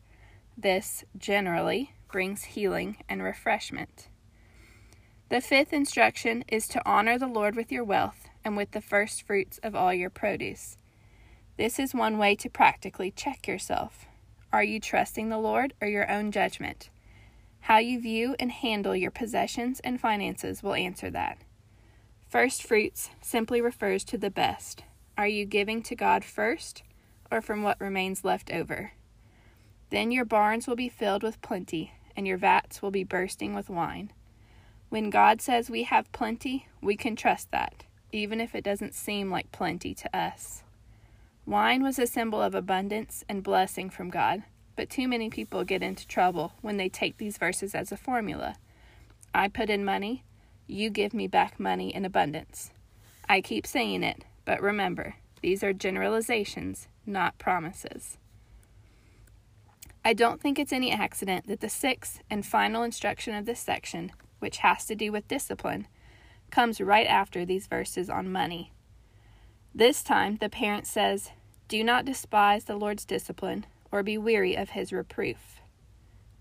This, 0.57 1.03
generally, 1.17 1.93
brings 2.11 2.43
healing 2.43 2.97
and 3.09 3.23
refreshment. 3.23 4.07
The 5.29 5.41
fifth 5.41 5.71
instruction 5.71 6.43
is 6.47 6.67
to 6.69 6.81
honor 6.85 7.17
the 7.17 7.27
Lord 7.27 7.55
with 7.55 7.71
your 7.71 7.83
wealth 7.83 8.27
and 8.43 8.57
with 8.57 8.71
the 8.71 8.81
first 8.81 9.23
fruits 9.25 9.59
of 9.63 9.75
all 9.75 9.93
your 9.93 10.09
produce. 10.09 10.77
This 11.57 11.79
is 11.79 11.93
one 11.93 12.17
way 12.17 12.35
to 12.35 12.49
practically 12.49 13.11
check 13.11 13.47
yourself. 13.47 14.05
Are 14.51 14.63
you 14.63 14.79
trusting 14.79 15.29
the 15.29 15.37
Lord 15.37 15.73
or 15.81 15.87
your 15.87 16.11
own 16.11 16.31
judgment? 16.31 16.89
How 17.61 17.77
you 17.77 18.01
view 18.01 18.35
and 18.39 18.51
handle 18.51 18.95
your 18.95 19.11
possessions 19.11 19.79
and 19.81 20.01
finances 20.01 20.61
will 20.61 20.73
answer 20.73 21.09
that. 21.11 21.37
First 22.27 22.63
fruits 22.63 23.09
simply 23.21 23.61
refers 23.61 24.03
to 24.05 24.17
the 24.17 24.29
best. 24.29 24.83
Are 25.17 25.27
you 25.27 25.45
giving 25.45 25.81
to 25.83 25.95
God 25.95 26.25
first 26.25 26.83
or 27.29 27.41
from 27.41 27.63
what 27.63 27.79
remains 27.79 28.25
left 28.25 28.51
over? 28.51 28.93
Then 29.91 30.11
your 30.11 30.25
barns 30.25 30.67
will 30.67 30.75
be 30.75 30.89
filled 30.89 31.23
with 31.23 31.41
plenty, 31.41 31.91
and 32.15 32.27
your 32.27 32.37
vats 32.37 32.81
will 32.81 32.91
be 32.91 33.03
bursting 33.03 33.53
with 33.53 33.69
wine. 33.69 34.11
When 34.89 35.09
God 35.09 35.41
says 35.41 35.69
we 35.69 35.83
have 35.83 36.11
plenty, 36.11 36.67
we 36.81 36.95
can 36.97 37.15
trust 37.15 37.51
that, 37.51 37.85
even 38.11 38.41
if 38.41 38.53
it 38.53 38.63
doesn't 38.63 38.93
seem 38.93 39.31
like 39.31 39.51
plenty 39.51 39.93
to 39.93 40.17
us. 40.17 40.63
Wine 41.45 41.81
was 41.81 41.97
a 41.97 42.05
symbol 42.05 42.41
of 42.41 42.53
abundance 42.53 43.23
and 43.27 43.41
blessing 43.41 43.89
from 43.89 44.09
God, 44.09 44.43
but 44.75 44.89
too 44.89 45.07
many 45.07 45.29
people 45.29 45.63
get 45.63 45.81
into 45.81 46.07
trouble 46.07 46.53
when 46.61 46.77
they 46.77 46.89
take 46.89 47.17
these 47.17 47.37
verses 47.37 47.73
as 47.73 47.91
a 47.91 47.97
formula. 47.97 48.55
I 49.33 49.47
put 49.47 49.69
in 49.69 49.85
money, 49.85 50.23
you 50.67 50.89
give 50.89 51.13
me 51.13 51.27
back 51.27 51.59
money 51.59 51.93
in 51.93 52.05
abundance. 52.05 52.71
I 53.27 53.41
keep 53.41 53.65
saying 53.65 54.03
it, 54.03 54.25
but 54.45 54.61
remember, 54.61 55.15
these 55.41 55.63
are 55.63 55.73
generalizations, 55.73 56.87
not 57.05 57.37
promises. 57.37 58.17
I 60.03 60.13
don't 60.13 60.41
think 60.41 60.57
it's 60.57 60.73
any 60.73 60.91
accident 60.91 61.47
that 61.47 61.59
the 61.59 61.69
sixth 61.69 62.21
and 62.29 62.45
final 62.45 62.81
instruction 62.81 63.35
of 63.35 63.45
this 63.45 63.59
section, 63.59 64.11
which 64.39 64.57
has 64.57 64.85
to 64.87 64.95
do 64.95 65.11
with 65.11 65.27
discipline, 65.27 65.87
comes 66.49 66.81
right 66.81 67.05
after 67.05 67.45
these 67.45 67.67
verses 67.67 68.09
on 68.09 68.31
money. 68.31 68.73
This 69.75 70.03
time, 70.03 70.37
the 70.37 70.49
parent 70.49 70.87
says, 70.87 71.31
Do 71.67 71.83
not 71.83 72.05
despise 72.05 72.65
the 72.65 72.75
Lord's 72.75 73.05
discipline 73.05 73.65
or 73.91 74.01
be 74.01 74.17
weary 74.17 74.55
of 74.55 74.71
his 74.71 74.91
reproof. 74.91 75.61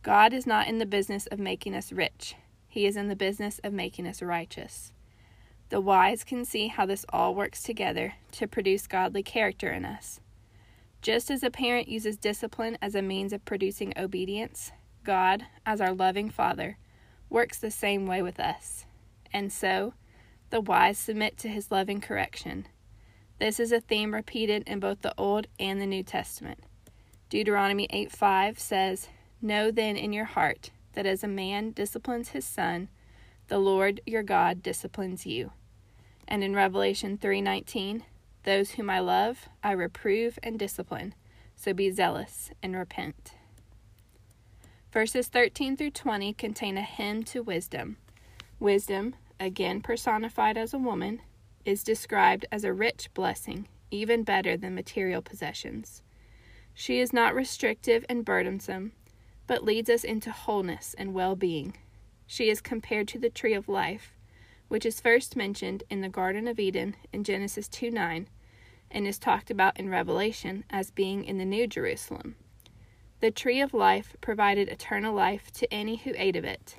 God 0.02 0.32
is 0.32 0.46
not 0.46 0.66
in 0.66 0.78
the 0.78 0.86
business 0.86 1.26
of 1.26 1.38
making 1.38 1.74
us 1.74 1.92
rich, 1.92 2.36
he 2.66 2.86
is 2.86 2.96
in 2.96 3.08
the 3.08 3.16
business 3.16 3.60
of 3.62 3.72
making 3.72 4.06
us 4.06 4.22
righteous. 4.22 4.92
The 5.68 5.80
wise 5.80 6.24
can 6.24 6.44
see 6.44 6.68
how 6.68 6.86
this 6.86 7.04
all 7.10 7.34
works 7.34 7.62
together 7.62 8.14
to 8.32 8.48
produce 8.48 8.86
godly 8.86 9.22
character 9.22 9.70
in 9.70 9.84
us. 9.84 10.18
Just 11.02 11.30
as 11.30 11.42
a 11.42 11.50
parent 11.50 11.88
uses 11.88 12.16
discipline 12.16 12.76
as 12.82 12.94
a 12.94 13.02
means 13.02 13.32
of 13.32 13.44
producing 13.44 13.94
obedience, 13.96 14.72
God, 15.02 15.46
as 15.64 15.80
our 15.80 15.94
loving 15.94 16.28
Father, 16.28 16.76
works 17.30 17.58
the 17.58 17.70
same 17.70 18.06
way 18.06 18.20
with 18.20 18.38
us. 18.38 18.84
And 19.32 19.52
so, 19.52 19.94
the 20.50 20.60
wise 20.60 20.98
submit 20.98 21.38
to 21.38 21.48
his 21.48 21.70
loving 21.70 22.00
correction. 22.00 22.66
This 23.38 23.58
is 23.58 23.72
a 23.72 23.80
theme 23.80 24.12
repeated 24.12 24.64
in 24.66 24.80
both 24.80 25.00
the 25.00 25.14
Old 25.16 25.46
and 25.58 25.80
the 25.80 25.86
New 25.86 26.02
Testament. 26.02 26.58
Deuteronomy 27.30 27.86
8 27.90 28.12
5 28.12 28.58
says, 28.58 29.08
Know 29.40 29.70
then 29.70 29.96
in 29.96 30.12
your 30.12 30.26
heart 30.26 30.70
that 30.92 31.06
as 31.06 31.24
a 31.24 31.28
man 31.28 31.70
disciplines 31.70 32.30
his 32.30 32.44
son, 32.44 32.88
the 33.48 33.58
Lord 33.58 34.00
your 34.04 34.22
God 34.22 34.62
disciplines 34.62 35.24
you. 35.24 35.52
And 36.28 36.44
in 36.44 36.54
Revelation 36.54 37.16
3:19, 37.16 38.02
those 38.44 38.72
whom 38.72 38.90
I 38.90 39.00
love, 39.00 39.48
I 39.62 39.72
reprove 39.72 40.38
and 40.42 40.58
discipline. 40.58 41.14
So 41.56 41.74
be 41.74 41.90
zealous 41.90 42.50
and 42.62 42.76
repent. 42.76 43.34
Verses 44.92 45.28
13 45.28 45.76
through 45.76 45.90
20 45.90 46.32
contain 46.34 46.76
a 46.76 46.82
hymn 46.82 47.22
to 47.24 47.42
wisdom. 47.42 47.96
Wisdom, 48.58 49.14
again 49.38 49.80
personified 49.80 50.56
as 50.56 50.74
a 50.74 50.78
woman, 50.78 51.20
is 51.64 51.84
described 51.84 52.46
as 52.50 52.64
a 52.64 52.72
rich 52.72 53.08
blessing, 53.14 53.68
even 53.90 54.24
better 54.24 54.56
than 54.56 54.74
material 54.74 55.22
possessions. 55.22 56.02
She 56.74 56.98
is 56.98 57.12
not 57.12 57.34
restrictive 57.34 58.04
and 58.08 58.24
burdensome, 58.24 58.92
but 59.46 59.64
leads 59.64 59.90
us 59.90 60.04
into 60.04 60.30
wholeness 60.32 60.94
and 60.96 61.12
well 61.12 61.36
being. 61.36 61.76
She 62.26 62.48
is 62.48 62.60
compared 62.60 63.08
to 63.08 63.18
the 63.18 63.30
tree 63.30 63.54
of 63.54 63.68
life, 63.68 64.14
which 64.70 64.86
is 64.86 65.00
first 65.00 65.34
mentioned 65.34 65.82
in 65.90 66.00
the 66.00 66.08
Garden 66.08 66.46
of 66.46 66.60
Eden 66.60 66.94
in 67.12 67.24
Genesis 67.24 67.66
2 67.66 67.90
9 67.90 68.28
and 68.88 69.04
is 69.04 69.18
talked 69.18 69.50
about 69.50 69.76
in 69.80 69.88
Revelation 69.88 70.62
as 70.70 70.92
being 70.92 71.24
in 71.24 71.38
the 71.38 71.44
New 71.44 71.66
Jerusalem. 71.66 72.36
The 73.18 73.32
tree 73.32 73.60
of 73.60 73.74
life 73.74 74.14
provided 74.20 74.68
eternal 74.68 75.12
life 75.12 75.50
to 75.54 75.72
any 75.74 75.96
who 75.96 76.12
ate 76.16 76.36
of 76.36 76.44
it. 76.44 76.76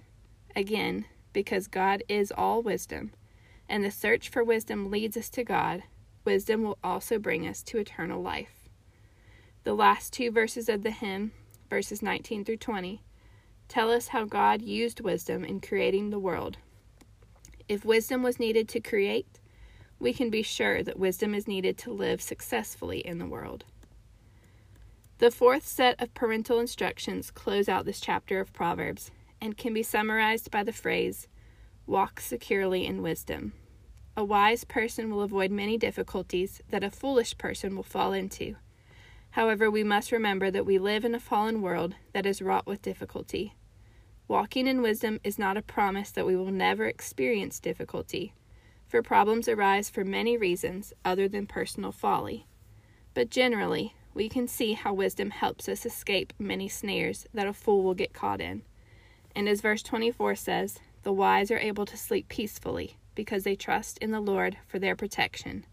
Again, 0.56 1.04
because 1.34 1.68
God 1.68 2.02
is 2.08 2.32
all 2.32 2.62
wisdom, 2.62 3.12
and 3.68 3.84
the 3.84 3.92
search 3.92 4.30
for 4.30 4.42
wisdom 4.42 4.90
leads 4.90 5.18
us 5.18 5.30
to 5.32 5.44
God, 5.44 5.84
wisdom 6.24 6.64
will 6.64 6.78
also 6.82 7.20
bring 7.20 7.46
us 7.46 7.62
to 7.64 7.78
eternal 7.78 8.22
life. 8.22 8.70
The 9.66 9.74
last 9.74 10.14
two 10.14 10.32
verses 10.32 10.70
of 10.70 10.84
the 10.84 10.92
hymn, 10.92 11.34
verses 11.70 12.02
19 12.02 12.46
through 12.46 12.58
20, 12.58 13.02
tell 13.68 13.92
us 13.92 14.08
how 14.08 14.24
God 14.24 14.62
used 14.62 15.02
wisdom 15.02 15.44
in 15.44 15.60
creating 15.60 16.10
the 16.10 16.20
world 16.20 16.58
if 17.68 17.86
wisdom 17.86 18.24
was 18.24 18.40
needed 18.40 18.68
to 18.70 18.80
create, 18.80 19.40
we 20.00 20.14
can 20.14 20.30
be 20.30 20.42
sure 20.42 20.82
that 20.84 21.00
wisdom 21.00 21.36
is 21.36 21.48
needed 21.48 21.78
to 21.80 21.92
live 21.92 22.22
successfully 22.22 23.00
in 23.00 23.20
the 23.20 23.26
world. 23.26 23.66
The 25.20 25.30
fourth 25.30 25.68
set 25.68 26.02
of 26.02 26.14
parental 26.16 26.60
instructions 26.60 27.30
close 27.30 27.70
out 27.70 27.86
this 27.86 28.02
chapter 28.02 28.40
of 28.40 28.54
Proverbs 28.54 29.12
and 29.40 29.56
can 29.56 29.74
be 29.74 29.84
summarized 29.84 30.50
by 30.50 30.64
the 30.64 30.74
phrase, 30.74 31.28
Walk 31.86 32.20
securely 32.20 32.86
in 32.86 33.02
wisdom. 33.02 33.54
A 34.18 34.24
wise 34.24 34.64
person 34.64 35.10
will 35.10 35.22
avoid 35.22 35.52
many 35.52 35.78
difficulties 35.78 36.62
that 36.70 36.84
a 36.84 36.92
foolish 36.92 37.38
person 37.38 37.76
will 37.76 37.84
fall 37.84 38.14
into. 38.14 38.56
However, 39.32 39.70
we 39.70 39.84
must 39.84 40.12
remember 40.12 40.52
that 40.52 40.66
we 40.66 40.78
live 40.78 41.06
in 41.06 41.16
a 41.16 41.20
fallen 41.20 41.62
world 41.62 41.96
that 42.14 42.26
is 42.26 42.42
wrought 42.42 42.68
with 42.68 42.82
difficulty. 42.82 43.54
Walking 44.32 44.66
in 44.66 44.82
wisdom 44.82 45.20
is 45.26 45.38
not 45.38 45.58
a 45.58 45.62
promise 45.62 46.10
that 46.12 46.26
we 46.26 46.38
will 46.38 46.54
never 46.54 46.86
experience 46.86 47.60
difficulty, 47.60 48.34
for 48.88 49.04
problems 49.04 49.50
arise 49.50 49.90
for 49.90 50.06
many 50.06 50.38
reasons 50.38 50.94
other 51.04 51.28
than 51.28 51.46
personal 51.46 51.92
folly. 51.92 52.48
But 53.14 53.30
generally, 53.30 53.94
we 54.14 54.30
can 54.30 54.48
see 54.48 54.72
how 54.72 54.94
wisdom 54.94 55.32
helps 55.32 55.68
us 55.68 55.86
escape 55.86 56.32
many 56.40 56.70
snares 56.70 57.28
that 57.34 57.46
a 57.46 57.52
fool 57.52 57.84
will 57.84 57.94
get 57.94 58.14
caught 58.14 58.40
in. 58.40 58.62
And 59.36 59.50
as 59.50 59.60
verse 59.60 59.84
24 59.84 60.36
says, 60.36 60.80
the 61.04 61.12
wise 61.12 61.52
are 61.52 61.60
able 61.60 61.86
to 61.88 61.98
sleep 61.98 62.30
peacefully 62.30 62.96
because 63.16 63.44
they 63.44 63.58
trust 63.58 63.98
in 63.98 64.12
the 64.12 64.22
Lord 64.22 64.56
for 64.66 64.80
their 64.80 64.96
protection. 64.96 65.66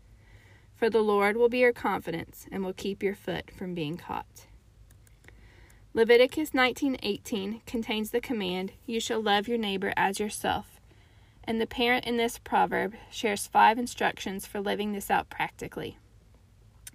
For 0.74 0.90
the 0.90 1.00
Lord 1.00 1.36
will 1.36 1.48
be 1.48 1.58
your 1.58 1.72
confidence 1.72 2.44
and 2.50 2.64
will 2.64 2.72
keep 2.72 3.04
your 3.04 3.14
foot 3.14 3.52
from 3.52 3.74
being 3.74 3.96
caught. 3.96 4.47
Leviticus 5.98 6.54
19:18 6.54 7.60
contains 7.66 8.12
the 8.12 8.20
command, 8.20 8.70
"You 8.86 9.00
shall 9.00 9.20
love 9.20 9.48
your 9.48 9.58
neighbor 9.58 9.92
as 9.96 10.20
yourself." 10.20 10.80
And 11.42 11.60
the 11.60 11.66
parent 11.66 12.04
in 12.06 12.16
this 12.16 12.38
proverb 12.38 12.94
shares 13.10 13.48
five 13.48 13.80
instructions 13.80 14.46
for 14.46 14.60
living 14.60 14.92
this 14.92 15.10
out 15.10 15.28
practically. 15.28 15.98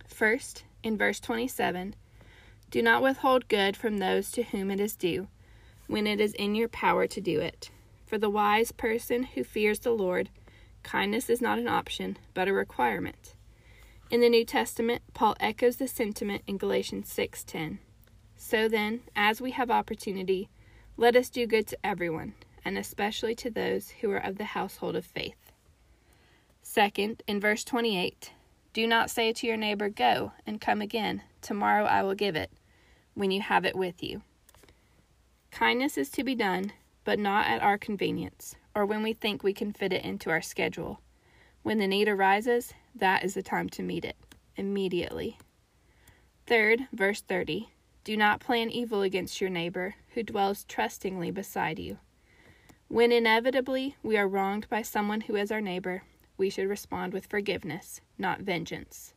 First, 0.08 0.63
in 0.84 0.98
verse 0.98 1.20
27, 1.20 1.98
do 2.72 2.82
not 2.82 3.04
withhold 3.04 3.50
good 3.50 3.76
from 3.76 3.98
those 3.98 4.32
to 4.32 4.44
whom 4.44 4.72
it 4.72 4.80
is 4.80 4.96
due, 4.96 5.28
when 5.88 6.08
it 6.08 6.22
is 6.22 6.34
in 6.36 6.56
your 6.56 6.70
power 6.70 7.06
to 7.06 7.20
do 7.20 7.42
it. 7.42 7.72
For 8.06 8.18
the 8.18 8.30
wise 8.30 8.72
person 8.72 9.24
who 9.24 9.44
fears 9.44 9.80
the 9.80 9.92
Lord, 9.92 10.30
kindness 10.82 11.30
is 11.30 11.42
not 11.42 11.60
an 11.60 11.68
option, 11.68 12.18
but 12.34 12.48
a 12.48 12.54
requirement. 12.54 13.36
In 14.10 14.22
the 14.22 14.30
New 14.30 14.46
Testament, 14.46 15.02
Paul 15.13 15.36
echoes 15.42 15.76
the 15.76 15.89
sentiment 15.89 16.44
in 16.48 16.56
Galatians 16.56 17.12
6:10. 17.12 17.80
So 18.45 18.67
then, 18.67 18.99
as 19.15 19.39
we 19.39 19.51
have 19.51 19.71
opportunity, 19.71 20.49
let 20.97 21.15
us 21.15 21.29
do 21.29 21.47
good 21.47 21.65
to 21.67 21.77
everyone, 21.82 22.34
and 22.65 22.77
especially 22.77 23.36
to 23.36 23.49
those 23.49 23.91
who 24.01 24.12
are 24.12 24.17
of 24.17 24.38
the 24.38 24.43
household 24.43 24.97
of 24.97 25.06
faith. 25.06 25.53
Second, 26.62 27.23
in 27.25 27.39
verse 27.39 27.63
28, 27.63 28.32
do 28.73 28.86
not 28.86 29.10
say 29.10 29.32
to 29.32 29.47
your 29.47 29.56
neighbor, 29.56 29.88
Go 29.88 30.34
and 30.45 30.60
come 30.60 30.82
again, 30.82 31.23
tomorrow 31.41 31.86
I 31.86 32.03
will 32.03 32.15
give 32.15 32.36
it, 32.36 32.51
when 33.13 33.32
you 33.32 33.39
have 33.39 33.63
it 33.63 33.77
with 33.77 34.03
you. 34.03 34.23
Kindness 35.49 35.97
is 35.97 36.10
to 36.10 36.23
be 36.23 36.36
done, 36.36 36.73
but 37.06 37.19
not 37.19 37.47
at 37.47 37.63
our 37.63 37.77
convenience, 37.77 38.56
or 38.75 38.86
when 38.86 39.03
we 39.03 39.13
think 39.13 39.41
we 39.41 39.53
can 39.53 39.71
fit 39.71 39.93
it 39.93 40.03
into 40.03 40.29
our 40.29 40.41
schedule. 40.41 40.99
When 41.63 41.77
the 41.79 41.88
need 41.88 42.10
arises, 42.10 42.73
that 42.93 43.23
is 43.23 43.36
the 43.36 43.41
time 43.41 43.69
to 43.69 43.82
meet 43.82 44.03
it, 44.03 44.17
immediately. 44.58 45.38
Third, 46.45 46.88
verse 46.91 47.21
30 47.21 47.69
do 48.04 48.18
not 48.18 48.42
plan 48.42 48.70
evil 48.70 49.02
against 49.02 49.39
your 49.39 49.50
neighbor 49.50 49.96
who 50.13 50.24
dwells 50.24 50.66
trustingly 50.66 51.32
beside 51.32 51.80
you. 51.80 51.98
When 52.89 53.12
inevitably 53.12 53.96
we 54.04 54.18
are 54.18 54.28
wronged 54.28 54.68
by 54.70 54.82
someone 54.82 55.22
who 55.22 55.36
is 55.36 55.52
our 55.52 55.62
neighbor, 55.62 56.04
we 56.38 56.50
should 56.50 56.68
respond 56.68 57.13
with 57.13 57.28
forgiveness, 57.28 58.02
not 58.18 58.42
vengeance. 58.42 59.13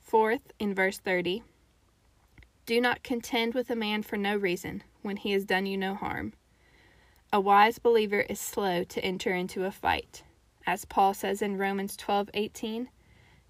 Fourth, 0.00 0.52
in 0.58 0.74
verse 0.74 0.98
30, 0.98 1.42
do 2.66 2.80
not 2.80 3.02
contend 3.02 3.54
with 3.54 3.70
a 3.70 3.76
man 3.76 4.02
for 4.02 4.16
no 4.16 4.36
reason 4.36 4.82
when 5.02 5.16
he 5.16 5.32
has 5.32 5.44
done 5.44 5.66
you 5.66 5.76
no 5.76 5.94
harm. 5.94 6.32
A 7.32 7.40
wise 7.40 7.78
believer 7.78 8.20
is 8.20 8.40
slow 8.40 8.84
to 8.84 9.04
enter 9.04 9.32
into 9.32 9.64
a 9.64 9.70
fight. 9.70 10.22
As 10.66 10.84
Paul 10.84 11.14
says 11.14 11.40
in 11.40 11.56
Romans 11.56 11.96
12:18, 11.96 12.88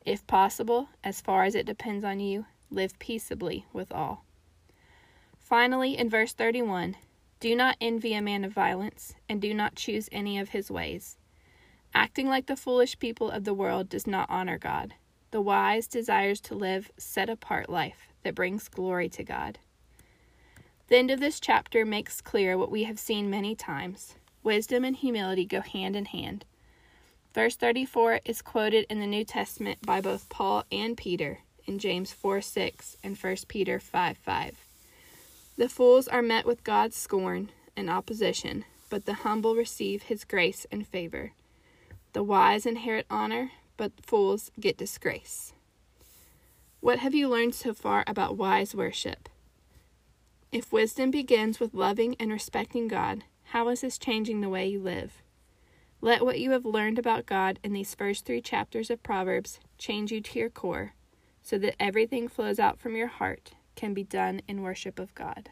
if 0.05 0.27
possible, 0.27 0.88
as 1.03 1.21
far 1.21 1.45
as 1.45 1.55
it 1.55 1.67
depends 1.67 2.05
on 2.05 2.21
you, 2.21 2.47
live 2.71 2.99
peaceably 2.99 3.67
with 3.73 3.91
all. 3.93 4.25
Finally, 5.53 5.99
in 5.99 6.09
verse 6.09 6.33
31, 6.33 6.97
do 7.38 7.55
not 7.55 7.77
envy 7.79 8.15
a 8.15 8.23
man 8.23 8.43
of 8.43 8.55
violence, 8.55 9.17
and 9.29 9.38
do 9.38 9.53
not 9.53 9.75
choose 9.75 10.09
any 10.11 10.38
of 10.38 10.49
his 10.49 10.71
ways. 10.71 11.19
Acting 11.93 12.27
like 12.27 12.47
the 12.47 12.57
foolish 12.57 12.99
people 12.99 13.31
of 13.31 13.45
the 13.45 13.53
world 13.53 13.91
does 13.91 14.07
not 14.07 14.31
honor 14.31 14.57
God. 14.57 14.95
The 15.31 15.43
wise 15.43 15.87
desires 15.87 16.41
to 16.41 16.55
live 16.55 16.91
set 16.97 17.29
apart 17.29 17.69
life 17.69 18.09
that 18.23 18.35
brings 18.35 18.67
glory 18.71 19.11
to 19.11 19.23
God. 19.23 19.59
The 20.88 20.97
end 20.97 21.11
of 21.11 21.21
this 21.21 21.38
chapter 21.38 21.85
makes 21.85 22.23
clear 22.23 22.57
what 22.57 22.71
we 22.71 22.85
have 22.85 22.99
seen 22.99 23.29
many 23.29 23.55
times 23.55 24.15
wisdom 24.43 24.87
and 24.87 24.97
humility 24.97 25.45
go 25.45 25.61
hand 25.61 25.97
in 25.97 26.07
hand. 26.07 26.47
Verse 27.35 27.57
34 27.57 28.21
is 28.25 28.41
quoted 28.41 28.87
in 28.88 29.01
the 29.01 29.07
New 29.07 29.27
Testament 29.27 29.81
by 29.85 30.01
both 30.01 30.31
Paul 30.31 30.65
and 30.73 30.97
Peter 30.97 31.41
in 31.67 31.79
James 31.79 32.11
4 32.11 32.41
6 32.41 32.97
and 33.05 33.19
1 33.19 33.37
Peter 33.49 33.79
5 33.79 34.17
5. 34.17 34.72
The 35.57 35.69
fools 35.69 36.09
are 36.09 36.23
met 36.23 36.47
with 36.47 36.65
God's 36.65 36.97
scorn 36.97 37.51
and 37.77 37.91
opposition, 37.91 38.65
but 38.88 39.05
the 39.05 39.15
humble 39.15 39.55
receive 39.55 40.05
his 40.05 40.25
grace 40.25 40.67
and 40.73 40.87
favor. 40.87 41.33
The 42.15 42.23
wise 42.23 42.65
inherit 42.65 43.07
honor, 43.11 43.51
but 43.77 43.93
fools 44.01 44.51
get 44.59 44.79
disgrace. 44.79 45.53
What 46.81 47.01
have 47.01 47.15
you 47.15 47.29
learned 47.29 47.55
so 47.55 47.75
far 47.75 48.03
about 48.07 48.38
wise 48.38 48.75
worship? 48.75 49.29
If 50.51 50.73
wisdom 50.73 51.11
begins 51.11 51.61
with 51.61 51.75
loving 51.75 52.17
and 52.19 52.33
respecting 52.33 52.88
God, 52.88 53.25
how 53.45 53.69
is 53.69 53.83
this 53.83 53.99
changing 53.99 54.41
the 54.41 54.49
way 54.49 54.67
you 54.67 54.81
live? 54.81 55.23
Let 56.01 56.25
what 56.25 56.41
you 56.41 56.53
have 56.53 56.65
learned 56.65 56.99
about 56.99 57.27
God 57.27 57.59
in 57.62 57.75
these 57.75 57.95
first 57.95 58.25
three 58.25 58.41
chapters 58.41 58.91
of 58.91 59.03
Proverbs 59.03 59.61
change 59.77 60.12
you 60.12 60.23
to 60.23 60.38
your 60.38 60.51
core, 60.51 60.95
so 61.43 61.59
that 61.59 61.77
everything 61.79 62.27
flows 62.27 62.59
out 62.59 62.81
from 62.81 62.97
your 62.97 63.09
heart 63.09 63.53
can 63.83 63.95
be 63.95 64.05
done 64.05 64.40
in 64.47 64.62
worship 64.62 65.01
of 65.01 65.12
God. 65.16 65.51